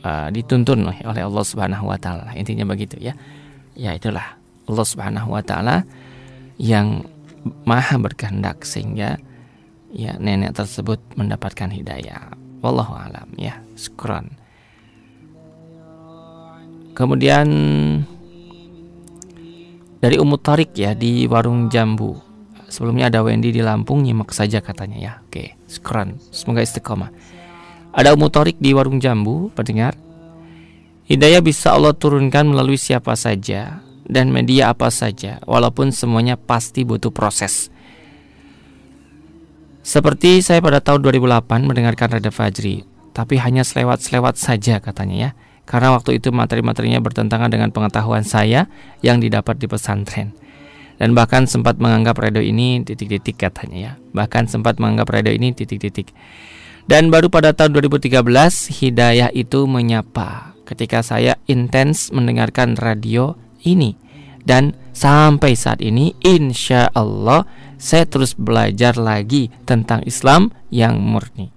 [0.05, 2.33] Uh, dituntun oleh Allah Subhanahu wa taala.
[2.37, 3.17] Intinya begitu ya.
[3.77, 4.37] Ya itulah
[4.69, 5.85] Allah Subhanahu wa taala
[6.61, 7.05] yang
[7.65, 9.17] maha berkehendak sehingga
[9.91, 12.33] ya nenek tersebut mendapatkan hidayah.
[12.61, 13.61] Wallahu alam ya.
[13.77, 14.37] Syukran.
[16.93, 17.49] Kemudian
[20.01, 22.19] dari Umut Tarik ya di warung jambu.
[22.71, 25.13] Sebelumnya ada Wendy di Lampung nyimak saja katanya ya.
[25.27, 26.23] Oke, syukran.
[26.31, 27.11] Semoga istiqomah.
[27.91, 29.99] Ada umutorik di warung jambu, pendengar.
[31.11, 37.11] Hidayah bisa Allah turunkan melalui siapa saja dan media apa saja, walaupun semuanya pasti butuh
[37.11, 37.67] proses.
[39.83, 45.31] Seperti saya pada tahun 2008 mendengarkan Rada Fajri, tapi hanya selewat-selewat saja katanya ya.
[45.67, 48.67] Karena waktu itu materi-materinya bertentangan dengan pengetahuan saya
[49.03, 50.35] yang didapat di pesantren.
[50.99, 53.93] Dan bahkan sempat menganggap radio ini titik-titik katanya ya.
[54.13, 56.13] Bahkan sempat menganggap radio ini titik-titik.
[56.89, 58.23] Dan baru pada tahun 2013
[58.81, 63.35] hidayah itu menyapa ketika saya intens mendengarkan radio
[63.67, 63.99] ini.
[64.41, 67.45] Dan sampai saat ini insya Allah
[67.77, 71.53] saya terus belajar lagi tentang Islam yang murni.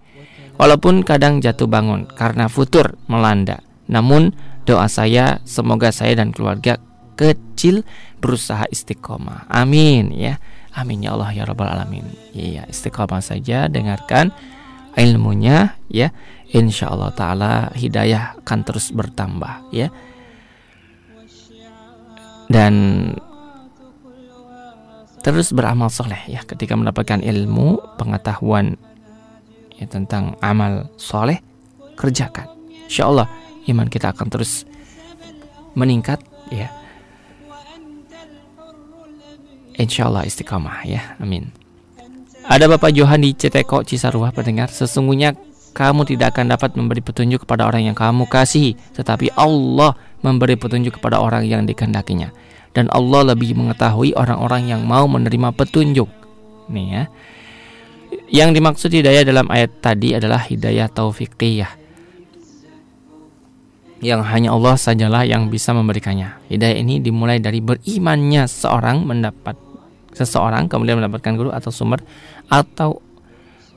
[0.56, 3.60] Walaupun kadang jatuh bangun karena futur melanda.
[3.90, 4.32] Namun
[4.64, 6.80] doa saya semoga saya dan keluarga
[7.20, 7.84] kecil
[8.24, 9.50] berusaha istiqomah.
[9.52, 10.40] Amin ya.
[10.74, 12.08] Amin ya Allah ya Rabbal Alamin.
[12.34, 14.34] Iya istiqomah saja dengarkan
[14.98, 16.14] ilmunya ya
[16.54, 19.90] insya Allah taala hidayah akan terus bertambah ya.
[22.52, 22.74] Dan
[25.24, 28.78] terus beramal soleh ya ketika mendapatkan ilmu pengetahuan
[29.80, 31.42] ya, tentang amal soleh
[31.98, 32.52] kerjakan.
[32.86, 33.28] Insya Allah
[33.72, 34.68] iman kita akan terus
[35.74, 36.22] meningkat
[36.54, 36.70] ya.
[39.74, 41.63] Insya Allah istiqamah ya amin
[42.44, 44.36] ada Bapak Johan di Ceteko Cisarua.
[44.36, 45.36] Pendengar Sesungguhnya
[45.74, 51.00] kamu tidak akan dapat memberi petunjuk kepada orang yang kamu kasih Tetapi Allah memberi petunjuk
[51.00, 52.32] kepada orang yang dikehendakinya.
[52.74, 56.10] Dan Allah lebih mengetahui orang-orang yang mau menerima petunjuk.
[56.74, 57.04] Nih ya.
[58.34, 61.82] Yang dimaksud hidayah dalam ayat tadi adalah hidayah taufiqiyah.
[64.04, 66.36] Yang hanya Allah sajalah yang bisa memberikannya.
[66.50, 69.56] Hidayah ini dimulai dari berimannya seorang mendapat
[70.14, 72.00] seseorang kemudian mendapatkan guru atau sumber
[72.52, 73.04] atau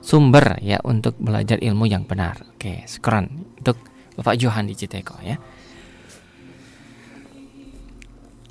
[0.01, 2.39] sumber ya untuk belajar ilmu yang benar.
[2.55, 3.77] Oke, sekarang untuk
[4.15, 5.35] Bapak Johan di Citeko ya.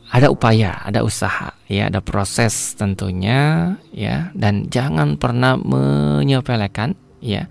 [0.06, 7.50] Ada upaya, ada usaha, ya, ada proses tentunya, ya, dan jangan pernah menyepelekan, ya,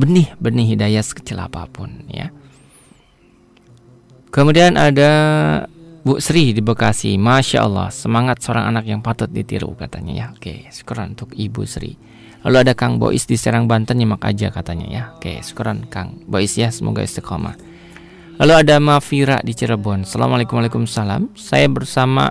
[0.00, 2.32] benih-benih hidayah sekecil apa pun, ya.
[4.32, 5.12] Kemudian ada
[6.06, 10.26] Bu Sri di Bekasi, Masya Allah, semangat seorang anak yang patut ditiru katanya ya.
[10.30, 11.98] Oke, syukuran untuk Ibu Sri.
[12.46, 15.02] Lalu ada Kang Bois di Serang Banten nyimak aja katanya ya.
[15.18, 17.58] Oke, syukuran Kang Bois ya, semoga istiqomah.
[18.38, 20.06] Lalu ada Mafira di Cirebon.
[20.06, 21.34] Assalamualaikum Waalaikumsalam.
[21.34, 22.30] Saya bersama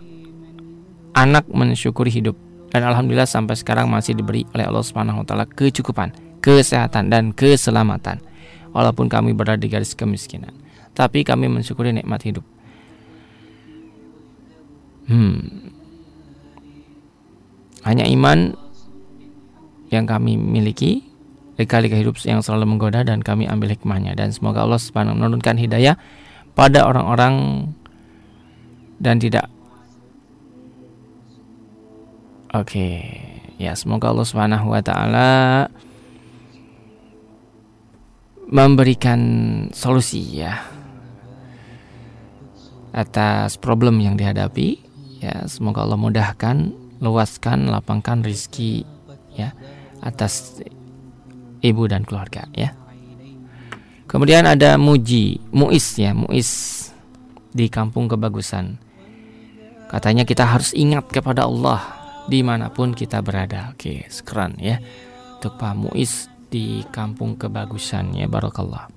[1.11, 2.39] anak mensyukuri hidup
[2.71, 8.23] dan alhamdulillah sampai sekarang masih diberi oleh Allah Subhanahu wa taala kecukupan, kesehatan dan keselamatan.
[8.71, 10.55] Walaupun kami berada di garis kemiskinan,
[10.95, 12.54] tapi kami mensyukuri nikmat hidup
[15.05, 15.69] Hmm.
[17.85, 18.57] Hanya iman
[19.93, 21.05] yang kami miliki,
[21.55, 25.95] lika-lika hidup yang selalu menggoda dan kami ambil hikmahnya dan semoga Allah Subhanahu menurunkan hidayah
[26.57, 27.67] pada orang-orang
[28.99, 29.51] dan tidak
[32.55, 32.95] Oke, okay.
[33.59, 35.31] ya semoga Allah Subhanahu wa taala
[38.47, 39.19] memberikan
[39.75, 40.63] solusi ya
[42.95, 44.84] atas problem yang dihadapi
[45.25, 46.69] ya semoga Allah mudahkan
[47.01, 48.85] luaskan lapangkan rizki
[49.33, 49.51] ya
[50.05, 50.61] atas
[51.65, 52.77] ibu dan keluarga ya.
[54.05, 56.49] Kemudian ada muji muis ya muis
[57.51, 58.77] di kampung kebagusan.
[59.89, 61.81] Katanya kita harus ingat kepada Allah
[62.29, 63.73] di mana pun kita berada.
[63.73, 64.77] Oke sekeran ya
[65.41, 68.94] untuk Pak Muis di kampung kebagusan ya barokallah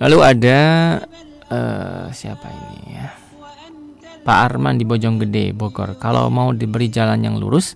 [0.00, 0.60] Lalu ada
[1.50, 3.08] uh, siapa ini ya?
[4.22, 5.98] Pak Arman di Bojonggede, Bogor.
[5.98, 7.74] Kalau mau diberi jalan yang lurus,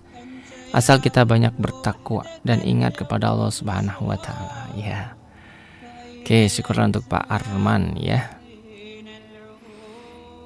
[0.71, 4.71] asal kita banyak bertakwa dan ingat kepada Allah Subhanahu wa taala.
[4.79, 5.13] Ya.
[6.23, 8.31] Oke, syukur untuk Pak Arman ya.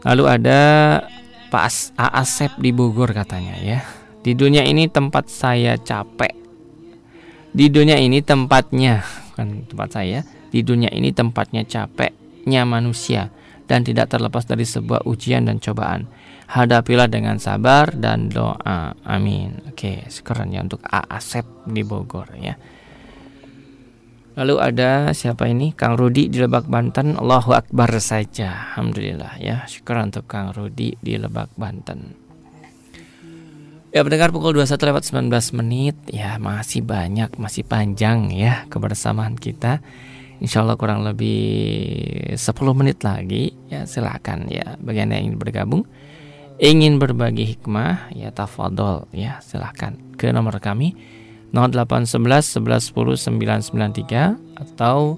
[0.01, 0.59] Lalu ada
[1.53, 3.86] Pak Asep di Bogor katanya ya.
[4.26, 6.34] Di dunia ini tempat saya capek.
[7.53, 9.05] Di dunia ini tempatnya
[9.38, 10.26] kan tempat saya.
[10.52, 13.32] Di dunia ini tempatnya capeknya manusia
[13.72, 16.12] dan tidak terlepas dari sebuah ujian dan cobaan.
[16.52, 18.91] Hadapilah dengan sabar dan doa.
[19.08, 19.64] Amin.
[19.72, 22.60] Oke, sekarang ya untuk A Asep di Bogor ya.
[24.36, 25.72] Lalu ada siapa ini?
[25.72, 27.16] Kang Rudi di Lebak Banten.
[27.16, 28.76] Allahu Akbar saja.
[28.76, 29.64] Alhamdulillah ya.
[29.72, 32.20] Syukur untuk Kang Rudi di Lebak Banten.
[33.91, 39.84] Ya pendengar pukul 21 lewat 19 menit Ya masih banyak, masih panjang ya kebersamaan kita
[40.42, 41.38] Insya Allah kurang lebih
[42.34, 42.42] 10
[42.74, 45.86] menit lagi Ya silakan ya bagian yang ingin bergabung
[46.58, 50.94] Ingin berbagi hikmah ya tafadol ya silahkan ke nomor kami
[51.54, 55.18] 0811 11 10 993 atau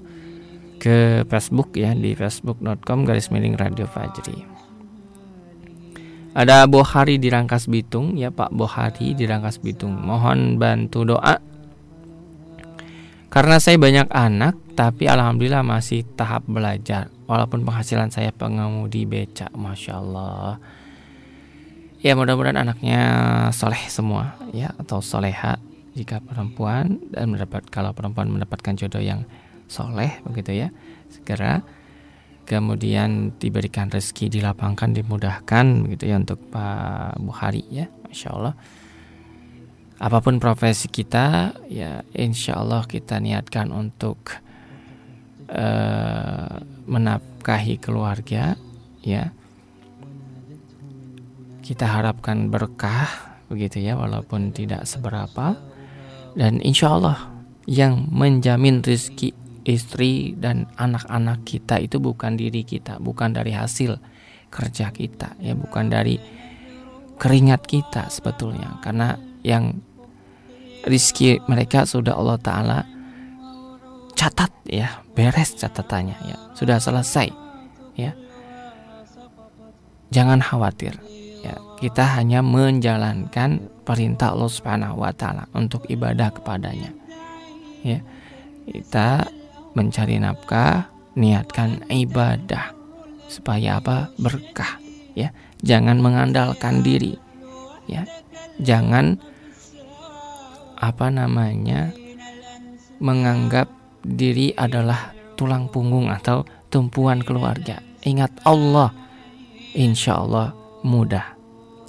[0.84, 4.44] ke Facebook ya di facebook.com garis miring radio Fajri.
[6.34, 9.94] Ada Bohari di Rangkas Bitung ya Pak Bohari di Rangkas Bitung.
[9.94, 11.38] Mohon bantu doa.
[13.34, 17.10] Karena saya banyak anak tapi alhamdulillah masih tahap belajar.
[17.26, 20.62] Walaupun penghasilan saya pengemudi becak Masya Allah.
[21.98, 23.02] Ya mudah-mudahan anaknya
[23.50, 25.58] soleh semua ya atau soleha
[25.98, 29.26] jika perempuan dan mendapat kalau perempuan mendapatkan jodoh yang
[29.66, 30.68] soleh begitu ya
[31.10, 31.66] segera.
[32.46, 38.54] Kemudian diberikan rezeki dilapangkan dimudahkan begitu ya untuk Pak Buhari ya Masya Allah
[40.04, 44.36] apa pun profesi kita ya Insya Allah kita niatkan untuk
[45.48, 48.60] uh, menafkahi keluarga
[49.00, 49.32] ya
[51.64, 55.56] kita harapkan berkah begitu ya walaupun tidak seberapa
[56.36, 57.32] dan insya Allah
[57.64, 59.32] yang menjamin rezeki
[59.64, 63.96] istri dan anak-anak kita itu bukan diri kita, bukan dari hasil
[64.52, 66.20] kerja kita, ya bukan dari
[67.16, 68.76] keringat kita sebetulnya.
[68.84, 69.80] Karena yang
[70.84, 72.78] rizki mereka sudah Allah Ta'ala
[74.14, 77.28] catat ya, beres catatannya ya, sudah selesai
[77.98, 78.14] ya.
[80.14, 80.94] Jangan khawatir
[81.42, 86.90] ya, kita hanya menjalankan perintah Allah Subhanahu wa taala untuk ibadah kepadanya.
[87.84, 88.00] Ya.
[88.64, 89.28] Kita
[89.76, 92.72] mencari nafkah, niatkan ibadah
[93.28, 94.08] supaya apa?
[94.16, 94.80] berkah,
[95.12, 95.34] ya.
[95.60, 97.20] Jangan mengandalkan diri.
[97.84, 98.08] Ya.
[98.56, 99.20] Jangan
[100.84, 101.92] apa namanya?
[103.00, 103.68] menganggap
[104.00, 107.82] diri adalah tulang punggung atau tumpuan keluarga.
[108.06, 108.94] Ingat Allah,
[109.76, 110.54] insya Allah
[110.86, 111.34] mudah.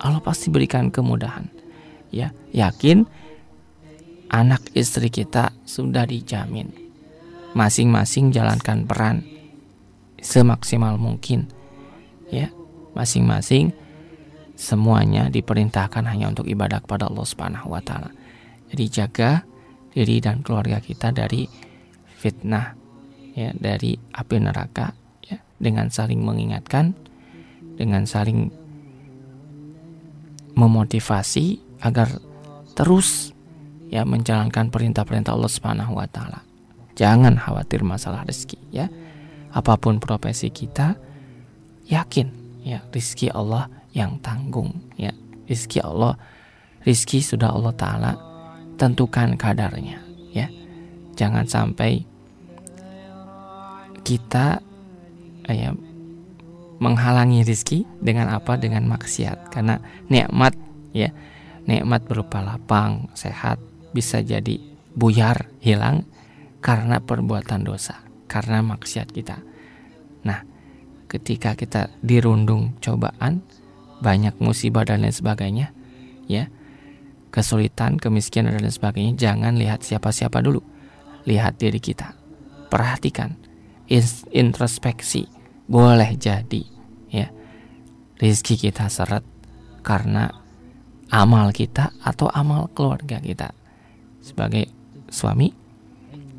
[0.02, 1.56] Allah pasti berikan kemudahan
[2.16, 3.04] ya yakin
[4.32, 6.72] anak istri kita sudah dijamin
[7.52, 9.28] masing-masing jalankan peran
[10.24, 11.52] semaksimal mungkin
[12.32, 12.52] ya
[12.96, 13.76] masing-masing
[14.56, 18.16] semuanya diperintahkan hanya untuk ibadah kepada Allah Subhanahu wa taala.
[18.72, 19.46] Jadi jaga
[19.96, 21.48] diri dan keluarga kita dari
[22.20, 22.76] fitnah
[23.36, 24.92] ya dari api neraka
[25.24, 26.96] ya dengan saling mengingatkan
[27.76, 28.52] dengan saling
[30.56, 32.08] memotivasi agar
[32.76, 33.36] terus
[33.92, 36.42] ya menjalankan perintah-perintah Allah Subhanahu wa taala.
[36.96, 38.88] Jangan khawatir masalah rezeki ya.
[39.52, 40.96] Apa pun profesi kita
[41.88, 42.28] yakin
[42.64, 45.12] ya rezeki Allah yang tanggung ya.
[45.46, 46.16] Rezeki Allah
[46.88, 48.12] rezeki sudah Allah taala
[48.76, 50.00] tentukan kadarnya
[50.32, 50.48] ya.
[51.16, 52.04] Jangan sampai
[54.06, 54.62] kita
[55.48, 55.72] ya
[56.78, 59.80] menghalangi rezeki dengan apa dengan maksiat karena
[60.12, 60.54] nikmat
[60.92, 61.10] ya
[61.66, 63.58] nikmat berupa lapang, sehat
[63.92, 64.62] bisa jadi
[64.94, 66.06] buyar, hilang
[66.62, 69.42] karena perbuatan dosa, karena maksiat kita.
[70.26, 70.46] Nah,
[71.10, 73.42] ketika kita dirundung cobaan,
[74.02, 75.74] banyak musibah dan lain sebagainya,
[76.30, 76.50] ya,
[77.36, 80.64] kesulitan, kemiskinan dan sebagainya, jangan lihat siapa-siapa dulu.
[81.28, 82.16] Lihat diri kita.
[82.72, 83.36] Perhatikan,
[84.32, 85.28] introspeksi.
[85.68, 86.64] Boleh jadi,
[87.12, 87.28] ya.
[88.16, 89.28] Rizki kita seret
[89.84, 90.32] karena
[91.12, 93.52] amal kita atau amal keluarga kita
[94.24, 94.72] sebagai
[95.12, 95.54] suami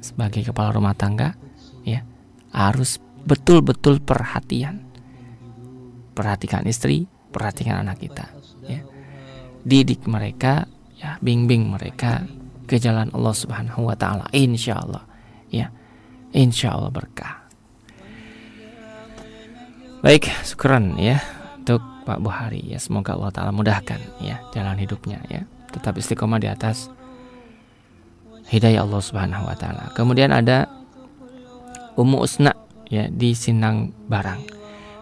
[0.02, 1.38] sebagai kepala rumah tangga
[1.86, 2.02] ya
[2.50, 4.82] harus betul-betul perhatian
[6.14, 8.26] perhatikan istri perhatikan anak kita
[8.66, 8.82] ya
[9.62, 10.66] didik mereka
[10.96, 12.24] ya bimbing mereka
[12.66, 15.04] ke jalan Allah Subhanahu wa taala insya Allah
[15.52, 15.70] ya
[16.34, 17.46] insya Allah berkah
[20.02, 21.20] baik syukuran ya
[21.62, 26.48] untuk Pak Buhari ya semoga Allah taala mudahkan ya jalan hidupnya ya tetap istiqomah di
[26.48, 26.88] atas
[28.50, 29.90] hidayah Allah Subhanahu wa taala.
[29.94, 30.70] Kemudian ada
[31.98, 32.54] Ummu Usna
[32.86, 34.42] ya di Sindang Barang.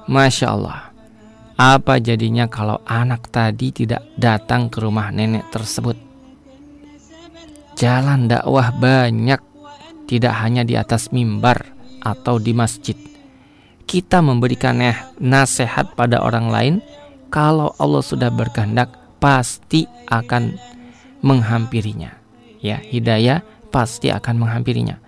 [0.09, 0.93] Masya Allah.
[1.55, 5.94] Apa jadinya kalau anak tadi tidak datang ke rumah nenek tersebut?
[7.78, 9.38] Jalan dakwah banyak,
[10.11, 11.62] tidak hanya di atas mimbar
[12.02, 12.98] atau di masjid.
[13.86, 14.82] Kita memberikan
[15.22, 16.74] nasihat pada orang lain,
[17.30, 18.90] kalau Allah sudah berkehendak,
[19.22, 20.59] pasti akan
[21.22, 22.18] menghampirinya.
[22.59, 24.98] Ya, hidayah pasti akan menghampirinya.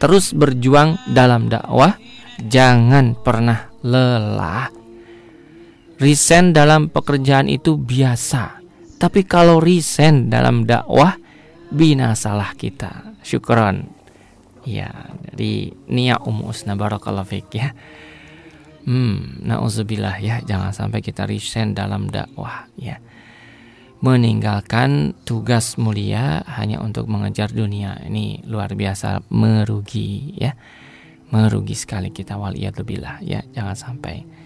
[0.00, 2.00] Terus berjuang dalam dakwah,
[2.40, 4.83] jangan pernah lelah
[6.02, 8.58] Resign dalam pekerjaan itu biasa.
[8.98, 11.14] Tapi kalau resign dalam dakwah,
[11.70, 13.14] binasalah kita.
[13.22, 13.86] Syukron.
[14.64, 14.88] Ya,
[15.20, 17.76] dari Nia Umus Barakallahu Fik ya.
[18.84, 23.00] Hmm, nauzubillah ya, jangan sampai kita resign dalam dakwah ya.
[24.04, 27.96] Meninggalkan tugas mulia hanya untuk mengejar dunia.
[28.04, 30.52] Ini luar biasa merugi ya.
[31.32, 34.43] Merugi sekali kita waliyadzubillah ya, jangan sampai.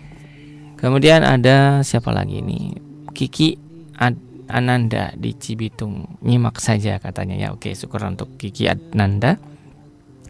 [0.79, 2.71] Kemudian ada siapa lagi ini?
[3.11, 3.59] Kiki
[3.99, 4.15] Ad
[4.47, 6.07] Ananda di Cibitung.
[6.23, 7.49] Nyimak saja katanya ya.
[7.51, 9.43] Oke, syukur untuk Kiki Ananda.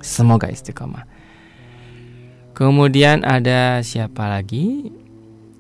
[0.01, 1.05] Semoga istiqomah.
[2.57, 4.89] Kemudian ada siapa lagi?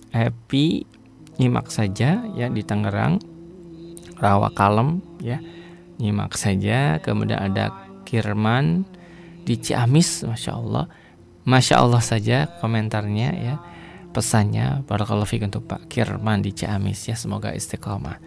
[0.08, 0.88] Happy
[1.36, 3.20] nyimak saja ya di Tangerang.
[4.16, 5.36] Rawa Kalem ya.
[6.00, 6.96] Nyimak saja.
[7.04, 7.76] Kemudian ada
[8.08, 8.88] Kirman
[9.44, 10.88] di Ciamis, masya Allah,
[11.44, 13.56] masya Allah saja komentarnya ya
[14.18, 18.18] pesannya barakallahu fiik untuk Pak Kirman di Ciamis ya semoga istiqomah.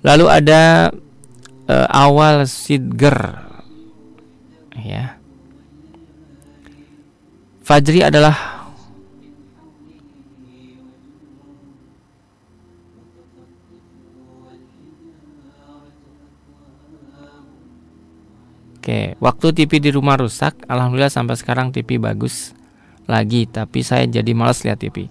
[0.00, 0.88] Lalu ada
[1.68, 3.44] uh, awal sidger
[4.80, 5.20] ya.
[7.60, 8.56] Fajri adalah
[18.80, 22.56] Oke, waktu TV di rumah rusak, alhamdulillah sampai sekarang TV bagus
[23.06, 25.08] lagi, tapi saya jadi malas lihat TV.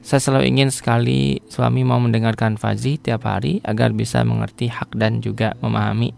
[0.00, 5.20] Saya selalu ingin sekali suami mau mendengarkan Fazli tiap hari agar bisa mengerti hak dan
[5.20, 6.14] juga memahami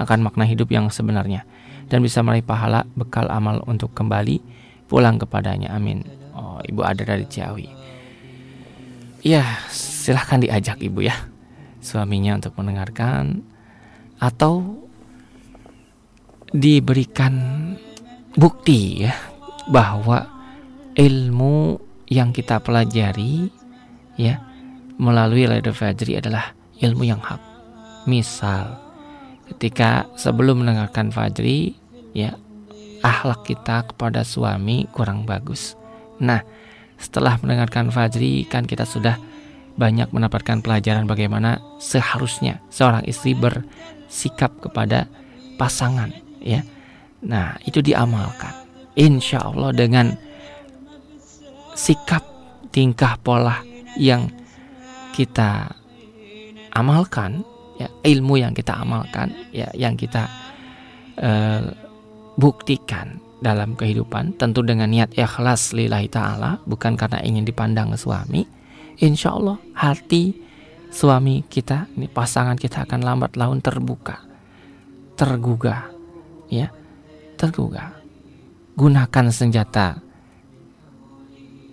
[0.00, 1.44] akan makna hidup yang sebenarnya
[1.92, 4.40] dan bisa meraih pahala bekal amal untuk kembali
[4.88, 5.70] pulang kepadanya.
[5.76, 6.02] Amin.
[6.32, 7.68] Oh, Ibu ada dari Ciawi.
[9.20, 11.14] Ya, silahkan diajak Ibu ya
[11.80, 13.40] suaminya untuk mendengarkan
[14.20, 14.84] atau
[16.52, 17.32] diberikan
[18.36, 19.16] bukti ya
[19.68, 20.39] bahwa
[20.98, 21.78] ilmu
[22.10, 23.46] yang kita pelajari
[24.18, 24.42] ya
[25.00, 27.40] melalui Lailatul Fajri adalah ilmu yang hak.
[28.10, 28.76] Misal
[29.50, 31.78] ketika sebelum mendengarkan Fajri
[32.12, 32.34] ya
[33.00, 35.78] akhlak kita kepada suami kurang bagus.
[36.20, 36.44] Nah,
[37.00, 39.16] setelah mendengarkan Fajri kan kita sudah
[39.80, 45.08] banyak mendapatkan pelajaran bagaimana seharusnya seorang istri bersikap kepada
[45.56, 46.12] pasangan
[46.44, 46.60] ya.
[47.24, 48.52] Nah, itu diamalkan.
[48.96, 50.12] Insya Allah dengan
[51.80, 52.20] sikap
[52.68, 53.64] tingkah pola
[53.96, 54.28] yang
[55.16, 55.72] kita
[56.76, 57.40] amalkan
[57.80, 60.28] ya ilmu yang kita amalkan ya yang kita
[61.16, 61.72] uh,
[62.36, 68.44] buktikan dalam kehidupan tentu dengan niat ikhlas lillahi ta'ala bukan karena ingin dipandang suami
[69.00, 70.36] insya Allah hati
[70.92, 74.20] suami kita ini pasangan kita akan lambat laun terbuka
[75.16, 75.88] tergugah
[76.52, 76.68] ya
[77.40, 77.96] tergugah.
[78.76, 79.96] Gunakan senjata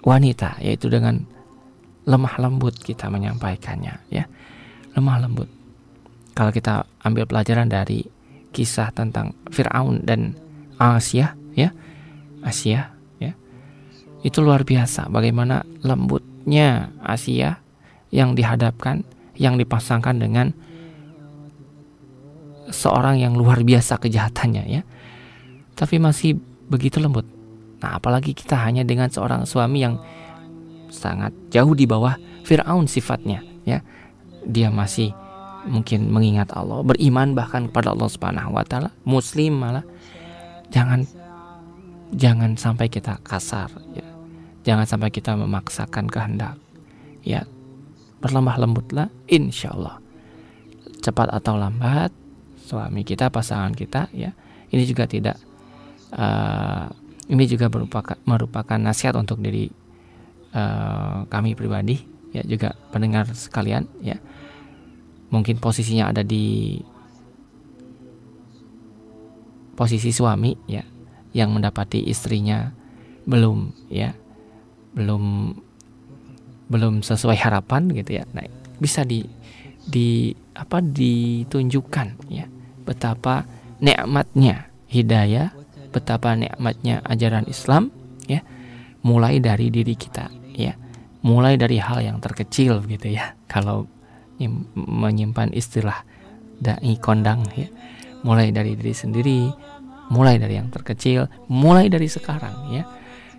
[0.03, 1.23] wanita yaitu dengan
[2.07, 4.25] lemah lembut kita menyampaikannya ya.
[4.95, 5.49] Lemah lembut.
[6.33, 8.05] Kalau kita ambil pelajaran dari
[8.55, 10.33] kisah tentang Firaun dan
[10.77, 11.73] Asia ya
[12.45, 13.33] Asia ya
[14.21, 17.61] itu luar biasa bagaimana lembutnya Asia
[18.13, 19.03] yang dihadapkan
[19.37, 20.53] yang dipasangkan dengan
[22.73, 24.81] seorang yang luar biasa kejahatannya ya.
[25.77, 27.36] Tapi masih begitu lembut
[27.77, 30.01] Nah, apalagi kita hanya dengan seorang suami yang
[30.89, 32.17] sangat jauh di bawah
[32.47, 33.83] Firaun sifatnya, ya.
[34.47, 35.11] Dia masih
[35.67, 39.83] mungkin mengingat Allah, beriman bahkan kepada Allah Subhanahu wa taala, muslim malah.
[40.71, 41.03] Jangan
[42.15, 44.07] jangan sampai kita kasar, ya.
[44.67, 46.59] Jangan sampai kita memaksakan kehendak.
[47.23, 47.47] Ya.
[48.19, 50.03] Berlemah lembutlah insya Allah.
[50.99, 52.11] Cepat atau lambat
[52.67, 54.35] suami kita, pasangan kita ya.
[54.67, 55.39] Ini juga tidak
[56.11, 56.91] uh,
[57.27, 59.67] ini juga merupakan merupakan nasihat untuk diri
[60.55, 61.99] uh, kami pribadi
[62.31, 64.15] ya juga pendengar sekalian ya.
[65.27, 66.79] Mungkin posisinya ada di
[69.75, 70.81] posisi suami ya
[71.35, 72.71] yang mendapati istrinya
[73.27, 74.15] belum ya
[74.95, 75.53] belum
[76.71, 78.23] belum sesuai harapan gitu ya.
[78.31, 78.47] Nah
[78.79, 79.27] bisa di
[79.87, 82.47] di apa ditunjukkan ya
[82.87, 83.43] betapa
[83.83, 85.56] nikmatnya hidayah
[85.97, 87.89] betapa nikmatnya ajaran Islam
[88.29, 88.45] ya
[89.01, 90.77] mulai dari diri kita ya.
[91.25, 93.35] Mulai dari hal yang terkecil gitu ya.
[93.49, 93.89] Kalau
[94.77, 96.05] menyimpan istilah
[96.61, 97.67] dai kondang ya.
[98.21, 99.41] Mulai dari diri sendiri
[100.07, 102.83] mulai dari yang terkecil mulai dari sekarang ya.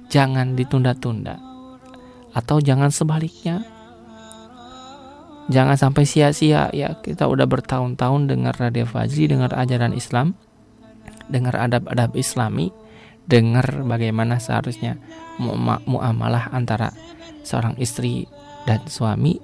[0.09, 1.37] Jangan ditunda-tunda
[2.33, 3.65] atau jangan sebaliknya.
[5.49, 7.01] Jangan sampai sia-sia ya.
[7.01, 10.37] Kita udah bertahun-tahun dengar Radio Fajri dengar ajaran Islam
[11.29, 12.73] dengar adab-adab Islami
[13.29, 14.97] dengar bagaimana seharusnya
[15.85, 16.97] muamalah antara
[17.45, 18.25] seorang istri
[18.65, 19.37] dan suami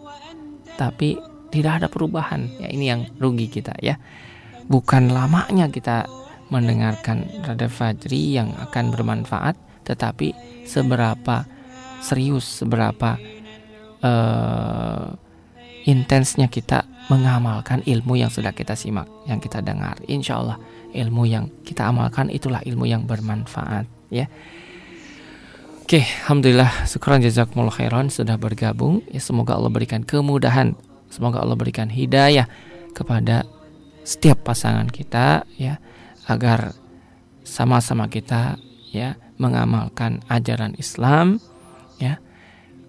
[0.80, 1.20] tapi
[1.52, 2.50] tidak ada perubahan.
[2.58, 4.00] Ya ini yang rugi kita ya.
[4.66, 6.08] Bukan lamanya kita
[6.48, 9.54] mendengarkan Rada Fajri yang akan bermanfaat
[9.84, 10.32] tetapi
[10.64, 11.44] seberapa
[12.00, 13.20] serius seberapa
[14.00, 15.12] uh,
[15.84, 20.00] intensnya kita mengamalkan ilmu yang sudah kita simak yang kita dengar.
[20.08, 20.56] Insya Allah
[20.94, 23.84] ilmu yang kita amalkan itulah ilmu yang bermanfaat
[24.14, 24.30] ya
[25.84, 29.04] Oke, Alhamdulillah, syukuran jazakumullah khairan sudah bergabung.
[29.12, 30.72] Ya, semoga Allah berikan kemudahan,
[31.12, 32.48] semoga Allah berikan hidayah
[32.96, 33.44] kepada
[34.00, 35.76] setiap pasangan kita, ya,
[36.24, 36.72] agar
[37.44, 38.56] sama-sama kita,
[38.96, 41.36] ya, mengamalkan ajaran Islam,
[42.00, 42.16] ya,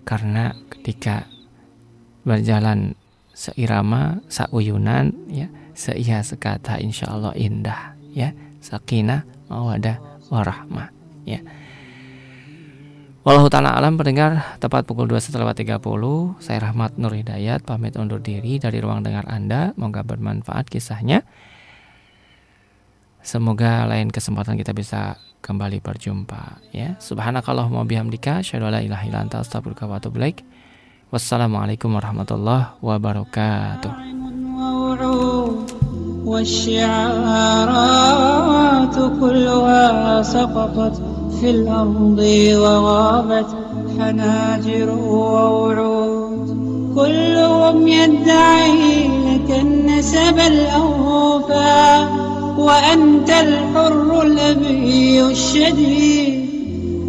[0.08, 1.28] karena ketika
[2.24, 2.96] berjalan
[3.36, 8.32] seirama, sauyunan, ya, seia sekata, insya Allah indah ya
[8.64, 10.00] sakinah mawadah
[10.32, 10.90] warahmah
[11.28, 11.44] ya
[13.26, 15.82] Walau ta'ala alam pendengar tepat pukul 2 setelah 30
[16.38, 21.26] Saya Rahmat Nur Hidayat pamit undur diri dari ruang dengar Anda Moga bermanfaat kisahnya
[23.26, 26.94] Semoga lain kesempatan kita bisa kembali berjumpa ya.
[27.02, 30.22] Subhanakallahumma bihamdika asyhadu an la ilaha illa wa atubu
[31.10, 33.94] Wassalamualaikum warahmatullahi wabarakatuh.
[36.26, 36.96] والشعارات
[39.22, 41.02] كلها سقطت
[41.42, 42.20] في الأرض
[42.54, 43.46] وغابت
[44.00, 46.46] حناجر ووعود.
[46.96, 52.08] كلهم يدعي لك النسب الأوفى
[52.58, 56.46] وأنت الحر الأبي الشديد.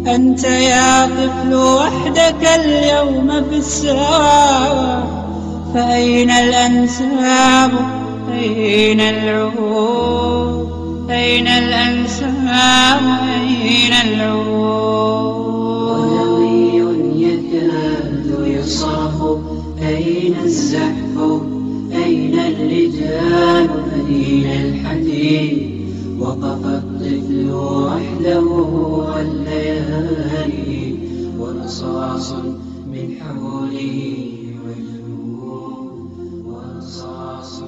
[0.07, 5.03] أنت يا طفل وحدك اليوم في الساعة
[5.73, 7.71] فأين الأنساب؟
[8.33, 10.67] أين العهود
[11.11, 13.01] أين الأنساب؟
[13.41, 15.47] أين العهود
[15.89, 19.37] ونوي يكاد يصرخ
[19.81, 21.15] أين الزحف؟
[21.95, 23.69] أين الرجال؟
[24.09, 25.77] أين الحديد؟
[26.19, 28.41] وقف الطفل وحده
[29.57, 30.95] والليالي
[31.39, 32.33] ورصاص
[32.91, 34.25] من حوله
[34.65, 35.87] مجنون
[36.45, 37.61] ورصاص